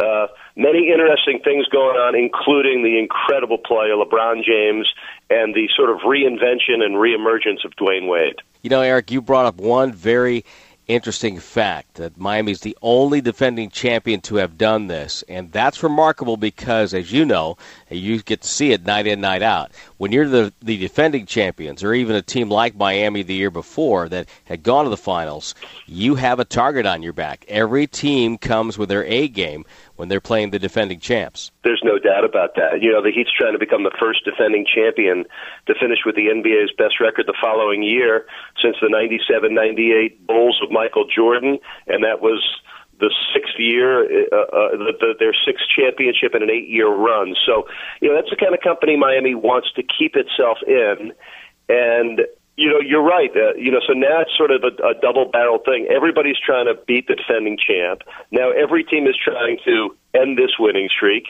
[0.02, 4.88] uh, many interesting things going on, including the incredible play of LeBron James
[5.28, 8.37] and the sort of reinvention and reemergence of Dwyane Wade.
[8.62, 10.44] You know, Eric, you brought up one very
[10.90, 15.83] interesting fact that Miami is the only defending champion to have done this, and that's
[15.83, 17.57] remarkable because, as you know,
[17.88, 19.72] you get to see it night in, night out.
[19.98, 24.09] When you're the the defending champions, or even a team like Miami the year before
[24.09, 25.55] that had gone to the finals,
[25.87, 27.44] you have a target on your back.
[27.48, 29.64] Every team comes with their A game
[30.00, 31.52] when they're playing the defending champs.
[31.62, 32.80] There's no doubt about that.
[32.80, 35.26] You know, the Heat's trying to become the first defending champion
[35.66, 38.24] to finish with the NBA's best record the following year
[38.62, 42.42] since the 97-98 Bulls of Michael Jordan, and that was
[42.98, 47.36] the sixth year, uh, uh, the, the, their sixth championship in an eight-year run.
[47.44, 47.68] So,
[48.00, 51.12] you know, that's the kind of company Miami wants to keep itself in,
[51.68, 52.22] and
[52.61, 53.31] you know, you're right.
[53.35, 55.88] Uh, you know, so now it's sort of a, a double barrel thing.
[55.88, 58.03] Everybody's trying to beat the defending champ.
[58.31, 61.25] Now every team is trying to end this winning streak.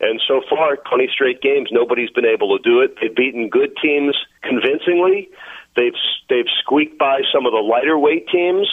[0.00, 2.96] And so far, 20 straight games, nobody's been able to do it.
[3.00, 5.30] They've beaten good teams convincingly.
[5.76, 5.94] They've
[6.28, 8.66] they've squeaked by some of the lighter weight teams,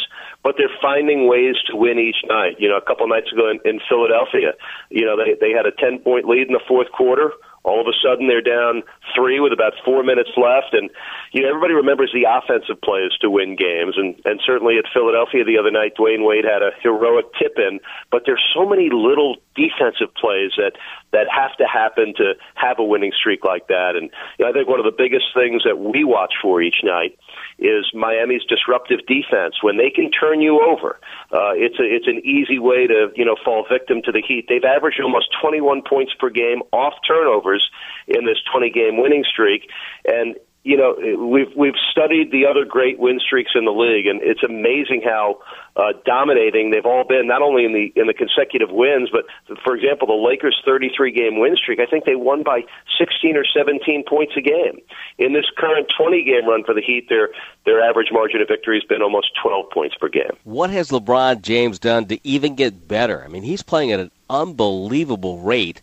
[0.43, 2.58] but they're finding ways to win each night.
[2.58, 4.58] You know, a couple nights ago in, in Philadelphia,
[4.89, 7.32] you know, they they had a 10 point lead in the fourth quarter
[7.63, 8.84] all of a sudden, they're down
[9.15, 10.89] three with about four minutes left, and
[11.32, 15.43] you know everybody remembers the offensive plays to win games, and and certainly at Philadelphia
[15.43, 17.80] the other night, Dwyane Wade had a heroic tip in.
[18.12, 20.74] But there's so many little defensive plays that
[21.12, 23.95] that have to happen to have a winning streak like that.
[23.95, 26.82] And you know, I think one of the biggest things that we watch for each
[26.84, 27.17] night
[27.58, 29.62] is Miami's disruptive defense.
[29.62, 31.00] When they can turn you over,
[31.32, 34.45] uh, it's a, it's an easy way to you know fall victim to the Heat.
[34.48, 37.69] They've averaged almost 21 points per game off turnovers
[38.08, 39.69] in this 20 game winning streak,
[40.06, 40.95] and you know,
[41.26, 45.39] we've we've studied the other great win streaks in the league, and it's amazing how
[45.78, 47.28] uh, dominating they've all been.
[47.28, 49.24] Not only in the in the consecutive wins, but
[49.63, 51.80] for example, the Lakers' 33 game win streak.
[51.80, 52.63] I think they won by
[53.00, 54.80] 16 or 17 points a game.
[55.17, 57.30] In this current 20 game run for the Heat, their
[57.65, 60.36] their average margin of victory has been almost 12 points per game.
[60.43, 63.24] What has LeBron James done to even get better?
[63.24, 65.80] I mean, he's playing at an unbelievable rate,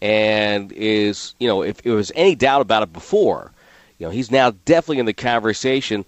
[0.00, 3.52] and is you know, if there was any doubt about it before
[3.98, 6.04] you know, he's now definitely in the conversation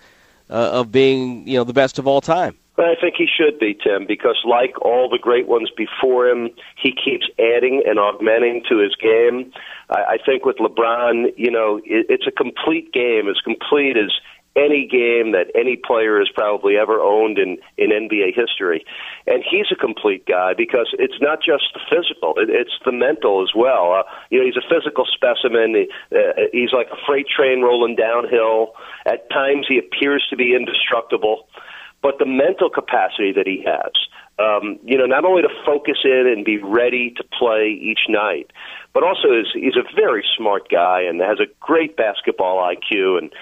[0.50, 2.56] uh, of being, you know, the best of all time.
[2.78, 6.92] I think he should be, Tim, because like all the great ones before him, he
[6.92, 9.50] keeps adding and augmenting to his game.
[9.88, 14.12] I, I think with LeBron, you know, it, it's a complete game, as complete as
[14.56, 18.84] any game that any player has probably ever owned in in NBA history.
[19.26, 23.42] And he's a complete guy because it's not just the physical; it, it's the mental
[23.42, 23.92] as well.
[23.92, 25.74] Uh, you know, he's a physical specimen.
[25.74, 28.72] He, uh, he's like a freight train rolling downhill.
[29.04, 31.48] At times, he appears to be indestructible,
[32.02, 33.92] but the mental capacity that he has.
[34.38, 38.50] Um, you know, not only to focus in and be ready to play each night,
[38.92, 43.32] but also is he's a very smart guy and has a great basketball IQ and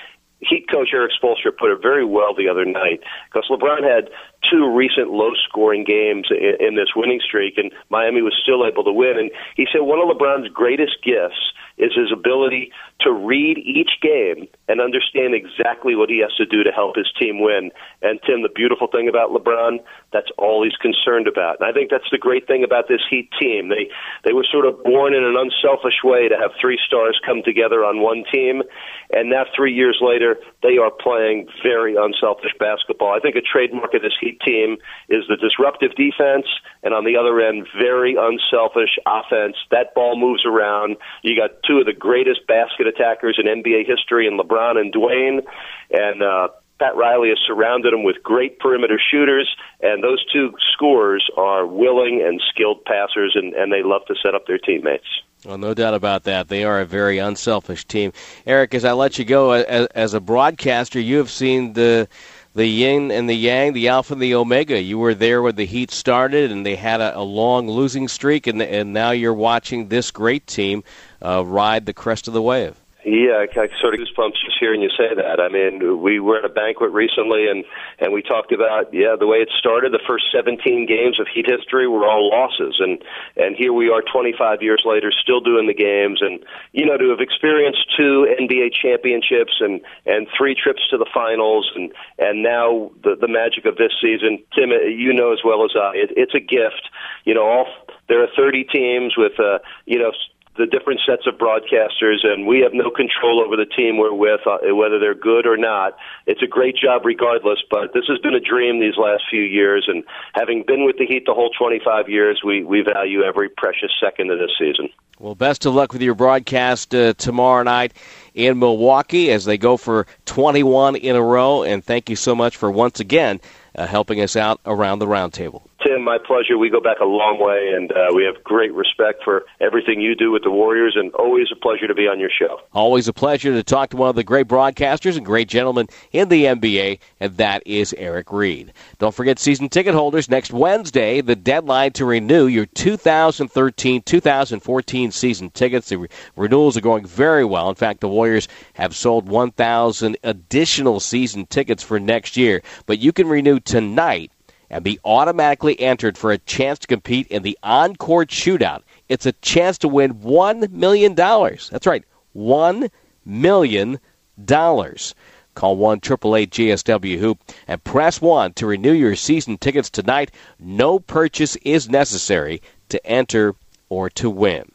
[0.41, 3.01] Heat coach Erik Spoelstra put it very well the other night
[3.33, 4.11] because LeBron had
[4.51, 8.93] two recent low-scoring games in, in this winning streak, and Miami was still able to
[8.93, 9.19] win.
[9.19, 12.71] And he said one of LeBron's greatest gifts is his ability
[13.01, 17.11] to read each game and understand exactly what he has to do to help his
[17.19, 17.71] team win.
[18.03, 19.79] And Tim, the beautiful thing about LeBron,
[20.15, 21.59] that's all he's concerned about.
[21.59, 23.69] And I think that's the great thing about this Heat team.
[23.69, 23.91] They
[24.25, 27.85] they were sort of born in an unselfish way to have three stars come together
[27.85, 28.63] on one team,
[29.11, 33.13] and now three years later, they are playing very unselfish basketball.
[33.13, 34.79] I think a trademark of this Heat team
[35.11, 36.47] is the disruptive defense,
[36.85, 39.57] and on the other end, very unselfish offense.
[39.73, 40.97] That ball moves around.
[41.23, 45.43] You got two of the greatest basket attackers in NBA history, in LeBron and Dwyane,
[45.91, 46.49] and uh,
[46.85, 49.49] Pat Riley has surrounded them with great perimeter shooters,
[49.81, 54.35] and those two scores are willing and skilled passers, and, and they love to set
[54.35, 55.07] up their teammates.
[55.47, 56.49] Well, no doubt about that.
[56.49, 58.13] They are a very unselfish team.
[58.47, 62.07] Eric, as I let you go, as, as a broadcaster, you have seen the
[62.55, 64.81] the yin and the yang, the alpha and the omega.
[64.81, 68.47] You were there when the Heat started, and they had a, a long losing streak,
[68.47, 70.85] and, and now you're watching this great team
[71.21, 72.77] uh, ride the crest of the wave.
[73.05, 75.39] Yeah, I sort of goosebumps just hearing you say that.
[75.39, 77.65] I mean, we were at a banquet recently, and
[78.01, 79.93] and we talked about yeah the way it started.
[79.93, 83.05] The first 17 games of Heat history were all losses, and
[83.37, 86.41] and here we are 25 years later, still doing the games, and
[86.73, 91.71] you know to have experienced two NBA championships and and three trips to the finals,
[91.77, 94.43] and and now the the magic of this season.
[94.57, 96.89] Tim, you know as well as I, it, it's a gift.
[97.27, 97.67] You know, all
[98.09, 100.13] there are 30 teams with uh, you know
[100.57, 104.41] the different sets of broadcasters, and we have no control over the team we're with,
[104.47, 105.97] uh, whether they're good or not.
[106.27, 109.87] It's a great job regardless, but this has been a dream these last few years,
[109.89, 113.91] and having been with the Heat the whole 25 years, we, we value every precious
[114.01, 114.91] second of this season.
[115.19, 117.93] Well, best of luck with your broadcast uh, tomorrow night
[118.35, 122.57] in Milwaukee as they go for 21 in a row, and thank you so much
[122.57, 123.41] for once again
[123.77, 125.63] uh, helping us out around the roundtable.
[125.85, 126.57] Tim, my pleasure.
[126.57, 130.15] We go back a long way, and uh, we have great respect for everything you
[130.15, 132.61] do with the Warriors, and always a pleasure to be on your show.
[132.73, 136.31] Always a pleasure to talk to one of the great broadcasters and great gentlemen in
[136.31, 138.73] the NBA, and that is Eric Reid.
[138.99, 145.51] Don't forget, season ticket holders, next Wednesday, the deadline to renew your 2013 2014 season
[145.51, 145.91] tickets.
[145.91, 147.69] The re- renewals are going very well.
[147.69, 153.13] In fact, the Warriors have sold 1,000 additional season tickets for next year, but you
[153.13, 154.31] can renew tonight
[154.75, 158.83] and be automatically entered for a chance to compete in the on-court shootout.
[159.09, 161.15] It's a chance to win $1 million.
[161.15, 162.03] That's right,
[162.35, 162.91] $1
[163.25, 164.01] million.
[164.47, 170.33] Call 1 GSW Hoop and press 1 to renew your season tickets tonight.
[170.59, 173.55] No purchase is necessary to enter
[173.89, 174.73] or to win.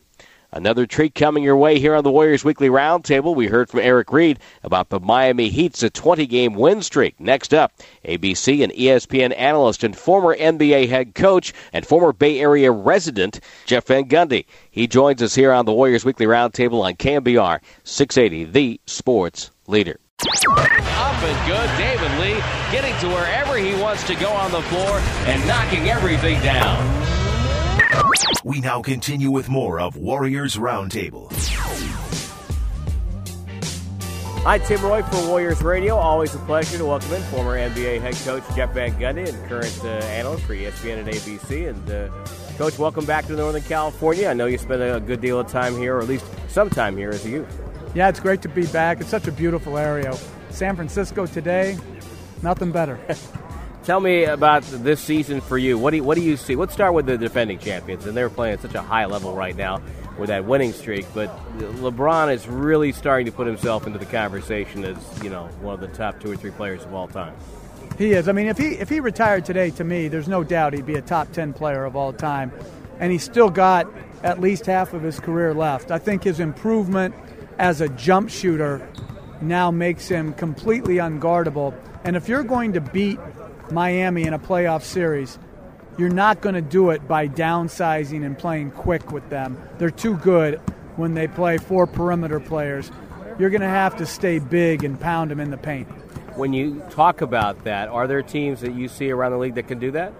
[0.51, 3.35] Another treat coming your way here on the Warriors Weekly Roundtable.
[3.35, 7.19] We heard from Eric Reid about the Miami Heat's 20 game win streak.
[7.19, 7.71] Next up,
[8.03, 13.85] ABC and ESPN analyst and former NBA head coach and former Bay Area resident, Jeff
[13.85, 14.45] Van Gundy.
[14.71, 19.99] He joins us here on the Warriors Weekly Roundtable on KNBR 680, the sports leader.
[20.25, 21.69] Up and good.
[21.77, 26.41] David Lee getting to wherever he wants to go on the floor and knocking everything
[26.41, 27.18] down.
[28.43, 31.31] We now continue with more of Warriors Roundtable.
[34.43, 35.95] Hi, Tim Roye for Warriors Radio.
[35.95, 39.79] Always a pleasure to welcome in former NBA head coach Jeff Van Gundy and current
[39.83, 41.69] uh, analyst for ESPN and ABC.
[41.69, 42.09] And uh,
[42.57, 44.29] coach, welcome back to Northern California.
[44.29, 46.95] I know you spent a good deal of time here, or at least some time
[46.95, 47.61] here as a youth.
[47.93, 49.01] Yeah, it's great to be back.
[49.01, 50.17] It's such a beautiful area.
[50.49, 51.77] San Francisco today,
[52.41, 52.99] nothing better.
[53.83, 55.77] Tell me about this season for you.
[55.77, 56.55] What do you, what do you see?
[56.55, 59.55] Let's start with the defending champions, and they're playing at such a high level right
[59.55, 59.81] now
[60.17, 61.05] with that winning streak.
[61.13, 65.73] But LeBron is really starting to put himself into the conversation as you know one
[65.73, 67.33] of the top two or three players of all time.
[67.97, 68.27] He is.
[68.27, 70.95] I mean, if he if he retired today, to me, there's no doubt he'd be
[70.95, 72.51] a top ten player of all time,
[72.99, 73.87] and he's still got
[74.23, 75.89] at least half of his career left.
[75.89, 77.15] I think his improvement
[77.57, 78.87] as a jump shooter
[79.41, 81.73] now makes him completely unguardable.
[82.03, 83.19] And if you're going to beat
[83.71, 85.39] Miami in a playoff series,
[85.97, 89.61] you're not going to do it by downsizing and playing quick with them.
[89.77, 90.59] They're too good
[90.95, 92.91] when they play four perimeter players.
[93.37, 95.87] You're going to have to stay big and pound them in the paint.
[96.37, 99.67] When you talk about that, are there teams that you see around the league that
[99.67, 100.13] can do that?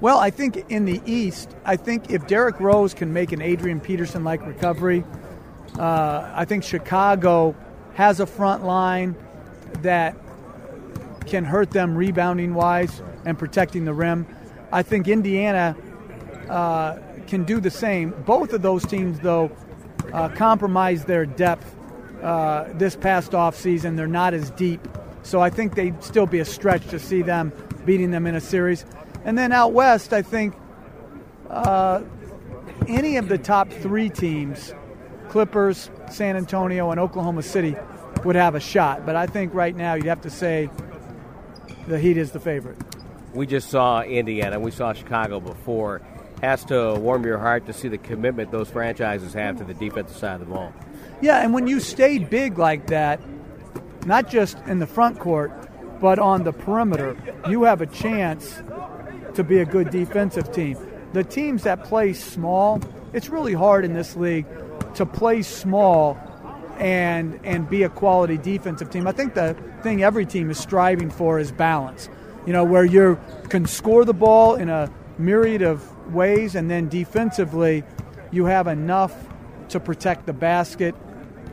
[0.00, 3.80] Well, I think in the East, I think if Derrick Rose can make an Adrian
[3.80, 5.04] Peterson like recovery,
[5.78, 7.56] uh, I think Chicago
[7.94, 9.16] has a front line
[9.80, 10.14] that
[11.26, 14.26] can hurt them rebounding wise and protecting the rim.
[14.72, 15.76] I think Indiana
[16.48, 18.10] uh, can do the same.
[18.24, 19.50] Both of those teams, though,
[20.12, 21.74] uh, compromise their depth
[22.22, 23.96] uh, this past off season.
[23.96, 24.86] They're not as deep,
[25.22, 27.52] so I think they'd still be a stretch to see them
[27.84, 28.84] beating them in a series.
[29.24, 30.54] And then out west, I think
[31.50, 32.02] uh,
[32.86, 34.74] any of the top three teams,
[35.28, 37.76] Clippers, San Antonio, and Oklahoma City,
[38.24, 39.04] would have a shot.
[39.04, 40.70] But I think right now you'd have to say
[41.86, 42.76] the Heat is the favorite.
[43.34, 44.58] We just saw Indiana.
[44.58, 46.02] We saw Chicago before.
[46.42, 50.16] Has to warm your heart to see the commitment those franchises have to the defensive
[50.16, 50.72] side of the ball.
[51.22, 53.20] Yeah, and when you stay big like that,
[54.04, 55.52] not just in the front court,
[56.00, 57.16] but on the perimeter,
[57.48, 58.60] you have a chance
[59.34, 60.76] to be a good defensive team.
[61.14, 62.82] The teams that play small,
[63.14, 64.46] it's really hard in this league
[64.94, 66.18] to play small
[66.78, 69.06] and and be a quality defensive team.
[69.06, 72.08] I think the thing every team is striving for is balance.
[72.46, 73.18] You know, where you
[73.48, 77.82] can score the ball in a myriad of ways, and then defensively,
[78.30, 79.14] you have enough
[79.70, 80.94] to protect the basket,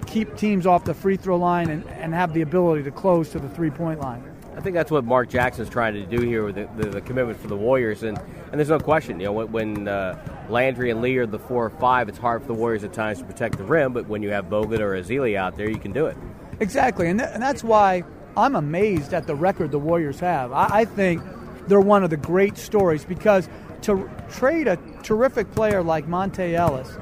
[0.05, 3.39] keep teams off the free throw line, and, and have the ability to close to
[3.39, 4.32] the three point line.
[4.55, 7.39] I think that's what Mark Jackson's trying to do here with the, the, the commitment
[7.39, 9.19] for the Warriors, and, and there's no question.
[9.19, 12.41] You know, when, when uh, Landry and Lee are the four or five, it's hard
[12.41, 13.93] for the Warriors at times to protect the rim.
[13.93, 16.15] But when you have Bogut or Ezeli out there, you can do it.
[16.59, 18.03] Exactly, and, th- and that's why
[18.37, 20.51] I'm amazed at the record the Warriors have.
[20.51, 21.23] I, I think
[21.67, 23.49] they're one of the great stories because
[23.81, 26.97] to trade a terrific player like Monta Ellis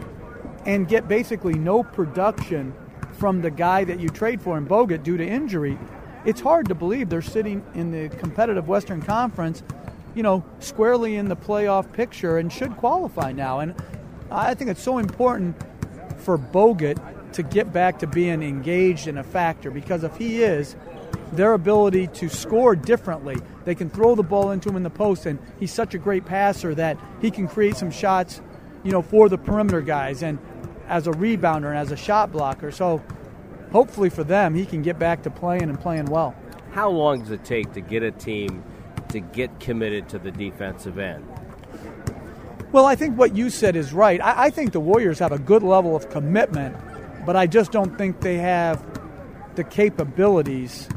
[0.66, 2.74] and get basically no production
[3.14, 5.78] from the guy that you trade for in Bogut due to injury,
[6.26, 9.64] it's hard to believe they're sitting in the competitive Western Conference,
[10.16, 13.60] you know, squarely in the playoff picture and should qualify now.
[13.60, 13.76] And
[14.30, 15.56] I think it's so important
[16.18, 17.00] for Bogut
[17.34, 20.76] to get back to being engaged in a factor because if he is,
[21.32, 23.38] their ability to score differently.
[23.64, 26.26] They can throw the ball into him in the post, and he's such a great
[26.26, 28.42] passer that he can create some shots,
[28.84, 30.40] you know, for the perimeter guys and
[30.88, 32.72] as a rebounder and as a shot blocker.
[32.72, 33.02] So
[33.72, 36.36] hopefully for them, he can get back to playing and playing well.
[36.72, 38.64] How long does it take to get a team
[39.10, 41.28] to get committed to the defensive end?
[42.72, 44.22] Well, I think what you said is right.
[44.22, 46.78] I, I think the Warriors have a good level of commitment,
[47.26, 48.82] but I just don't think they have
[49.56, 50.88] the capabilities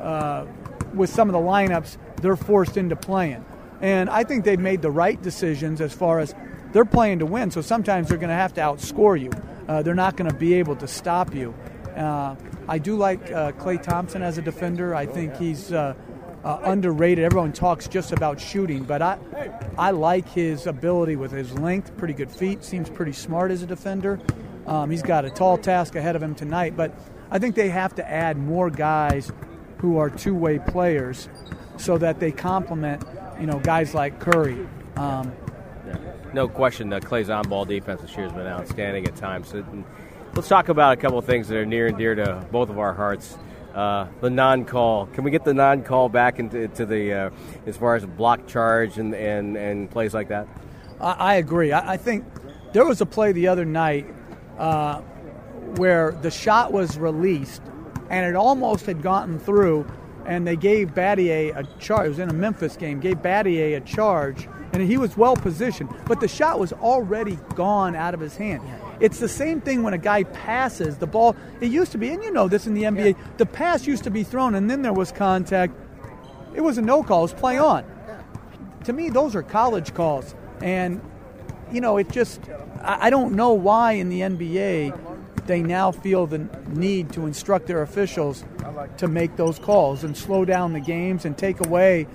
[0.00, 0.46] uh,
[0.92, 3.44] with some of the lineups they're forced into playing.
[3.80, 6.34] And I think they've made the right decisions as far as
[6.72, 9.30] they're playing to win, so sometimes they're going to have to outscore you.
[9.66, 11.54] Uh, they're not going to be able to stop you.
[11.98, 12.36] Uh,
[12.68, 14.94] I do like uh, Klay Thompson as a defender.
[14.94, 15.94] I think he's uh,
[16.44, 17.24] uh, underrated.
[17.24, 19.18] Everyone talks just about shooting, but I,
[19.76, 23.66] I like his ability with his length, pretty good feet, seems pretty smart as a
[23.66, 24.20] defender.
[24.66, 26.94] Um, he's got a tall task ahead of him tonight, but
[27.30, 29.32] I think they have to add more guys
[29.78, 31.28] who are two-way players
[31.78, 33.02] so that they complement,
[33.40, 34.68] you know, guys like Curry.
[34.96, 35.32] Um,
[36.34, 39.48] no question, uh, Klay's on-ball defense this year has been outstanding at times.
[39.48, 39.64] So,
[40.34, 42.78] let's talk about a couple of things that are near and dear to both of
[42.78, 43.36] our hearts.
[43.74, 45.06] Uh, the non-call.
[45.06, 47.30] Can we get the non-call back into, the uh,
[47.66, 50.48] as far as block charge and, and, and plays like that?
[51.00, 51.72] I, I agree.
[51.72, 52.24] I, I, think
[52.72, 54.06] there was a play the other night
[54.58, 55.00] uh,
[55.76, 57.62] where the shot was released
[58.10, 59.86] and it almost had gotten through,
[60.26, 62.06] and they gave Battier a charge.
[62.06, 63.00] It was in a Memphis game.
[63.00, 64.48] Gave Battier a charge,
[64.78, 68.62] and he was well positioned, but the shot was already gone out of his hand.
[69.00, 71.36] It's the same thing when a guy passes the ball.
[71.60, 73.26] It used to be, and you know this in the NBA, yeah.
[73.36, 75.74] the pass used to be thrown, and then there was contact.
[76.54, 77.20] It was a no call.
[77.20, 77.84] It was play on.
[78.84, 81.00] To me, those are college calls, and
[81.72, 82.40] you know, it just.
[82.80, 87.82] I don't know why in the NBA they now feel the need to instruct their
[87.82, 88.44] officials
[88.98, 92.06] to make those calls and slow down the games and take away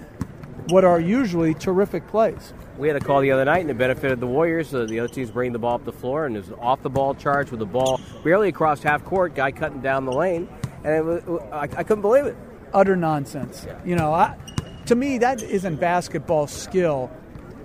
[0.68, 2.54] what are usually terrific plays.
[2.78, 4.74] We had a call the other night, and it benefited the Warriors.
[4.74, 6.90] Uh, the other team's bringing the ball up the floor, and it was off the
[6.90, 9.36] ball charge with the ball barely across half court.
[9.36, 10.48] Guy cutting down the lane,
[10.84, 12.36] and it was, I, I couldn't believe it.
[12.74, 13.64] Utter nonsense.
[13.68, 13.80] Yeah.
[13.86, 14.36] You know, I,
[14.88, 17.12] to me, that isn't basketball skill.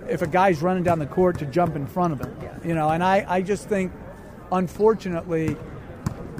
[0.07, 2.57] If a guy's running down the court to jump in front of him, yeah.
[2.63, 3.91] you know, and I, I just think
[4.51, 5.55] unfortunately,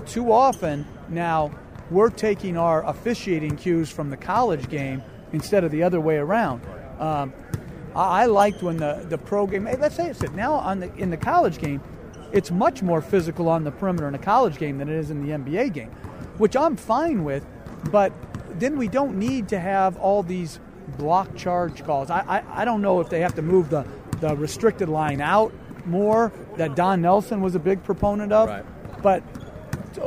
[0.05, 1.51] too often now
[1.91, 5.03] we're taking our officiating cues from the college game
[5.33, 6.61] instead of the other way around.
[6.99, 7.33] Um,
[7.95, 10.79] I, I, liked when the, the pro game, hey, let's say it's it, now on
[10.79, 11.81] the, in the college game,
[12.31, 15.25] it's much more physical on the perimeter in a college game than it is in
[15.25, 15.89] the NBA game,
[16.37, 17.45] which I'm fine with,
[17.91, 18.11] but
[18.59, 20.59] then we don't need to have all these
[20.97, 22.09] block charge calls.
[22.09, 23.85] I, I, I don't know if they have to move the,
[24.19, 25.53] the restricted line out
[25.85, 28.49] more that Don Nelson was a big proponent of.
[28.49, 28.65] Right.
[29.01, 29.23] But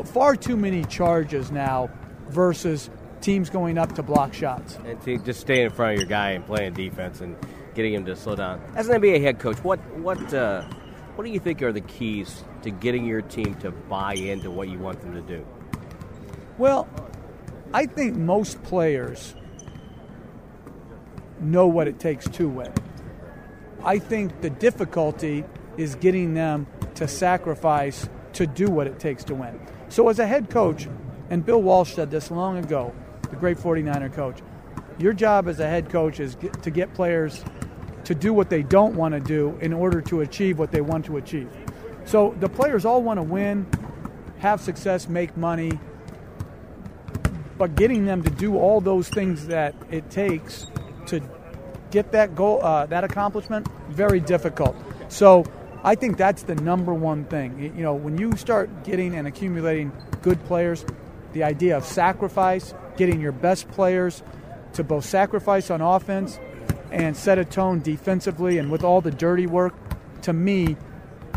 [0.07, 1.91] far too many charges now
[2.29, 2.91] versus
[3.23, 4.79] teams going up to block shots.
[4.85, 7.37] And to just staying in front of your guy and playing defense and
[7.75, 8.61] getting him to slow down.
[8.75, 10.63] As an NBA head coach, what what uh,
[11.15, 14.69] what do you think are the keys to getting your team to buy into what
[14.69, 15.47] you want them to do?
[16.59, 16.89] Well,
[17.73, 19.35] I think most players
[21.41, 22.73] know what it takes to win.
[23.85, 25.45] I think the difficulty
[25.77, 29.61] is getting them to sacrifice to do what it takes to win.
[29.89, 30.89] So, as a head coach,
[31.31, 32.95] and Bill Walsh said this long ago,
[33.33, 34.39] the great 49er coach,
[34.99, 37.45] your job as a head coach is to get players
[38.05, 41.07] to do what they don't want to do in order to achieve what they want
[41.07, 41.51] to achieve.
[42.05, 43.67] So, the players all want to win,
[44.39, 45.79] have success, make money,
[47.57, 50.67] but getting them to do all those things that it takes
[51.07, 51.21] to
[51.91, 54.77] get that goal, uh, that accomplishment, very difficult.
[55.09, 55.45] So,
[55.85, 57.73] I think that's the number one thing.
[57.77, 59.91] You know, when you start getting and accumulating
[60.23, 60.85] good players,
[61.33, 64.23] the idea of sacrifice, getting your best players
[64.75, 66.39] to both sacrifice on offense
[66.91, 69.75] and set a tone defensively and with all the dirty work,
[70.23, 70.77] to me,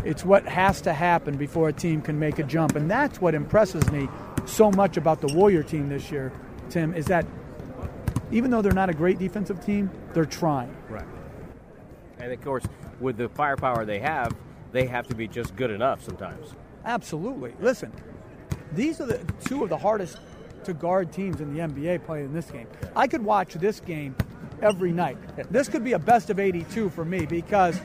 [0.04, 2.76] it's what has to happen before a team can make a jump.
[2.76, 4.08] And that's what impresses me
[4.44, 6.32] so much about the Warrior team this year,
[6.70, 7.26] Tim, is that
[8.30, 10.74] even though they're not a great defensive team, they're trying.
[10.88, 11.04] Right.
[12.18, 12.64] And of course,
[13.00, 14.34] with the firepower they have,
[14.72, 16.54] they have to be just good enough sometimes.
[16.84, 17.54] Absolutely.
[17.60, 17.92] Listen,
[18.72, 20.18] these are the two of the hardest
[20.66, 22.66] to guard teams in the NBA play in this game.
[22.94, 24.14] I could watch this game
[24.62, 25.16] every night.
[25.50, 27.80] This could be a best of 82 for me because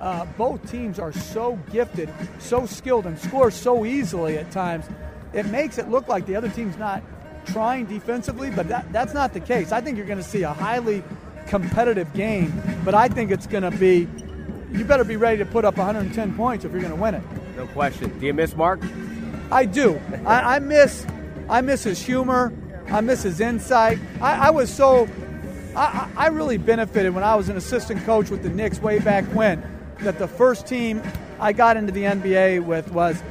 [0.00, 4.84] uh, both teams are so gifted, so skilled, and score so easily at times.
[5.32, 7.02] It makes it look like the other team's not
[7.46, 9.72] trying defensively, but that, that's not the case.
[9.72, 11.02] I think you're going to see a highly
[11.46, 12.52] competitive game,
[12.84, 14.08] but I think it's going to be
[14.72, 17.22] you better be ready to put up 110 points if you're going to win it.
[17.56, 18.18] No question.
[18.18, 18.80] Do you miss Mark?
[19.50, 20.00] I do.
[20.24, 21.06] I, I miss
[21.48, 22.52] I miss his humor.
[22.88, 23.98] I miss his insight.
[24.20, 25.08] I, I was so
[25.74, 29.24] I, I really benefited when I was an assistant coach with the Knicks way back
[29.26, 29.62] when.
[30.00, 31.02] That the first team
[31.40, 33.22] I got into the NBA with was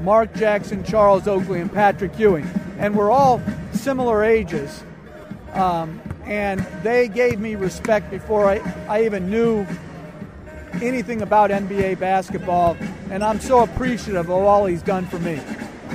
[0.00, 2.48] Mark Jackson, Charles Oakley, and Patrick Ewing,
[2.78, 3.40] and we're all
[3.72, 4.82] similar ages.
[5.52, 8.56] Um, and they gave me respect before I,
[8.88, 9.66] I even knew
[10.82, 12.76] anything about NBA basketball,
[13.10, 15.40] and I'm so appreciative of all he's done for me.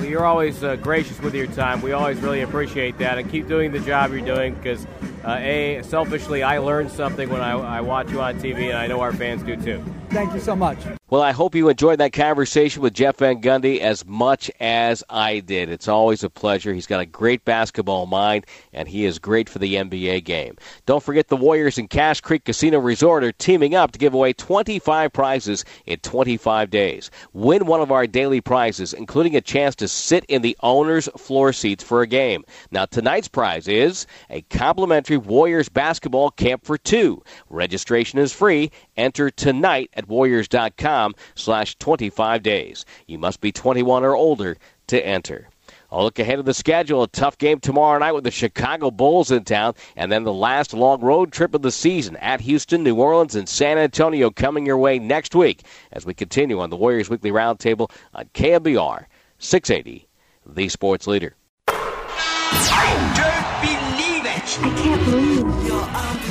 [0.00, 1.82] Well, you're always uh, gracious with your time.
[1.82, 4.86] We always really appreciate that, and keep doing the job you're doing because,
[5.26, 8.86] uh, a selfishly, I learned something when I, I watch you on TV, and I
[8.86, 9.84] know our fans do too.
[10.08, 10.78] Thank you so much.
[11.10, 15.40] Well, I hope you enjoyed that conversation with Jeff Van Gundy as much as I
[15.40, 15.68] did.
[15.68, 16.72] It's always a pleasure.
[16.72, 20.56] He's got a great basketball mind, and he is great for the NBA game.
[20.86, 24.32] Don't forget the Warriors and Cache Creek Casino Resort are teaming up to give away
[24.32, 27.10] 25 prizes in 25 days.
[27.32, 31.52] Win one of our daily prizes, including a chance to sit in the owner's floor
[31.52, 32.44] seats for a game.
[32.70, 37.20] Now, tonight's prize is a complimentary Warriors basketball camp for two.
[37.48, 38.70] Registration is free.
[38.96, 40.99] Enter tonight at warriors.com
[41.34, 42.84] slash 25 days.
[43.06, 44.56] You must be 21 or older
[44.88, 45.48] to enter.
[45.92, 47.02] I'll look ahead of the schedule.
[47.02, 50.72] A tough game tomorrow night with the Chicago Bulls in town, and then the last
[50.72, 54.78] long road trip of the season at Houston, New Orleans, and San Antonio coming your
[54.78, 59.06] way next week as we continue on the Warriors Weekly Roundtable on KNBR
[59.38, 60.08] 680,
[60.46, 61.34] the sports leader.
[61.68, 64.58] I don't believe it!
[64.60, 66.29] I can't believe You're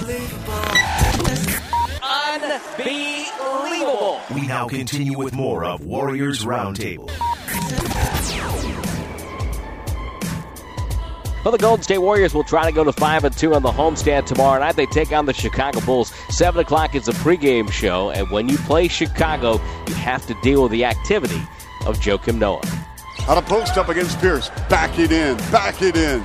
[4.34, 7.10] We now continue with more of Warriors Roundtable.
[11.44, 13.72] Well, the Golden State Warriors will try to go to five and two on the
[13.72, 14.76] homestand tomorrow night.
[14.76, 16.14] They take on the Chicago Bulls.
[16.30, 19.54] Seven o'clock is a pregame show, and when you play Chicago,
[19.88, 21.42] you have to deal with the activity
[21.88, 22.62] of Joakim Noah.
[23.28, 24.50] On a post up against Pierce.
[24.70, 25.38] Back it in.
[25.52, 26.24] Back it in.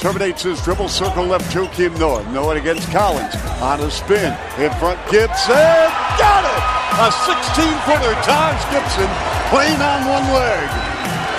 [0.00, 2.28] Terminates his dribble circle left Joakim Noah.
[2.32, 3.36] Noah against Collins.
[3.62, 4.36] On a spin.
[4.58, 5.54] In front Gibson.
[5.54, 6.83] Got it!
[6.96, 8.14] A 16 footer.
[8.22, 9.10] Taj Gibson
[9.50, 10.68] playing on one leg.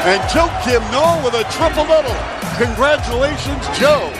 [0.03, 2.15] And Joe Kim Noah with a triple double.
[2.57, 4.11] Congratulations, Joe.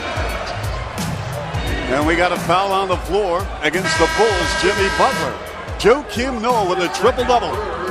[1.91, 5.37] And we got a foul on the floor against the Bulls, Jimmy Butler.
[5.77, 7.84] Joakim Noah with a triple double.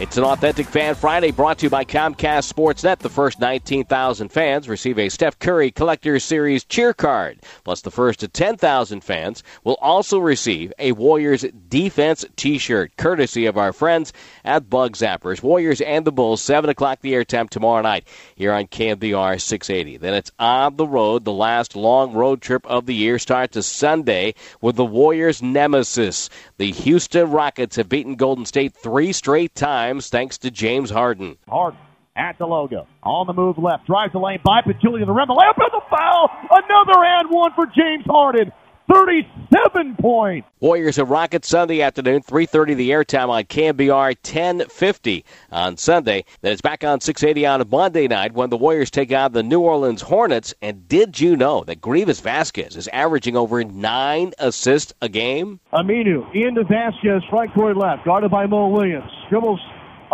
[0.00, 2.98] It's an authentic Fan Friday brought to you by Comcast Sportsnet.
[2.98, 7.38] The first 19,000 fans receive a Steph Curry Collector's Series cheer card.
[7.62, 13.56] Plus, the first to 10,000 fans will also receive a Warriors defense t-shirt, courtesy of
[13.56, 14.12] our friends
[14.44, 15.44] at Bug Zappers.
[15.44, 19.98] Warriors and the Bulls, 7 o'clock the airtime tomorrow night here on KNBR 680.
[19.98, 21.24] Then it's on the road.
[21.24, 26.30] The last long road trip of the year starts Sunday with the Warriors' nemesis.
[26.56, 31.36] The Houston Rockets have beaten Golden State three straight times thanks to James Harden.
[31.48, 31.78] Harden
[32.16, 32.86] at the logo.
[33.02, 33.86] On the move left.
[33.86, 35.28] Drives the lane by Pachulia to the rim.
[35.28, 36.30] The layup and the foul.
[36.50, 38.52] Another and one for James Harden.
[38.92, 40.46] 37 points.
[40.60, 46.26] Warriors and Rockets Sunday afternoon, 3.30 the airtime on KNBR, 10.50 on Sunday.
[46.42, 49.60] Then it's back on 680 on Monday night when the Warriors take on the New
[49.60, 50.52] Orleans Hornets.
[50.60, 55.60] And did you know that Greivis Vasquez is averaging over nine assists a game?
[55.72, 59.10] Aminu into Vasquez, right court left, guarded by Mo Williams.
[59.30, 59.60] Dribbles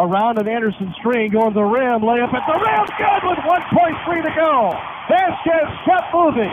[0.00, 4.24] around an Anderson screen, going to the rim, layup at the rim, good with 1.3
[4.24, 4.72] to go.
[5.08, 6.50] Vasquez kept moving.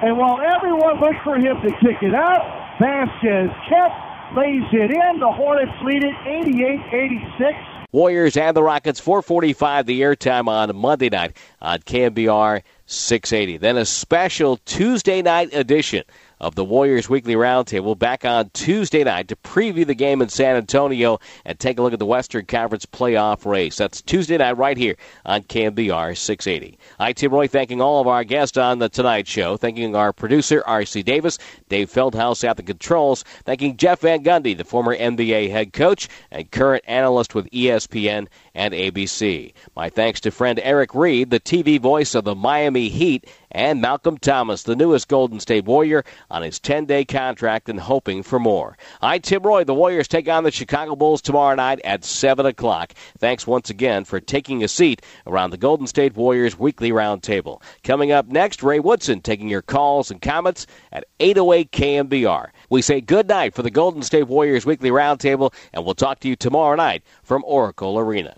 [0.00, 2.40] And while everyone looked for him to kick it out,
[2.80, 5.20] Vasquez kept, lays it in.
[5.20, 7.78] The Hornets lead it 88-86.
[7.90, 13.56] Warriors and the Rockets, 445 the airtime on Monday night on KNBR 680.
[13.58, 16.04] Then a special Tuesday night edition
[16.40, 20.56] of the Warriors Weekly Roundtable back on Tuesday night to preview the game in San
[20.56, 23.76] Antonio and take a look at the Western Conference playoff race.
[23.76, 26.78] That's Tuesday night right here on KNBR 680.
[26.98, 30.62] I, Tim Roye, thanking all of our guests on the Tonight Show, thanking our producer,
[30.66, 31.02] R.C.
[31.02, 36.08] Davis, Dave Feldhouse at the controls, thanking Jeff Van Gundy, the former NBA head coach
[36.30, 38.28] and current analyst with ESPN
[38.58, 39.52] and ABC.
[39.76, 44.18] My thanks to friend Eric Reid, the TV voice of the Miami Heat, and Malcolm
[44.18, 48.76] Thomas, the newest Golden State Warrior, on his 10 day contract and hoping for more.
[49.00, 49.62] I'm Tim Roye.
[49.62, 52.94] The Warriors take on the Chicago Bulls tomorrow night at 7 o'clock.
[53.18, 57.62] Thanks once again for taking a seat around the Golden State Warriors Weekly Roundtable.
[57.84, 62.48] Coming up next, Ray Woodson taking your calls and comments at 808 KNBR.
[62.70, 66.28] We say good night for the Golden State Warriors Weekly Roundtable, and we'll talk to
[66.28, 68.34] you tomorrow night from Oracle Arena.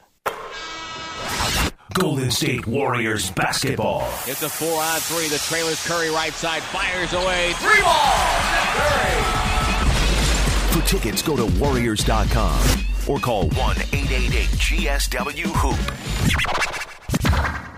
[1.95, 4.03] Golden State Warriors basketball.
[4.27, 5.29] It's a four on three.
[5.29, 7.53] The trailer's Curry right side fires away.
[7.55, 8.13] Three ball.
[10.71, 12.61] For tickets, go to Warriors.com
[13.09, 17.70] or call 1 888 GSW Hoop.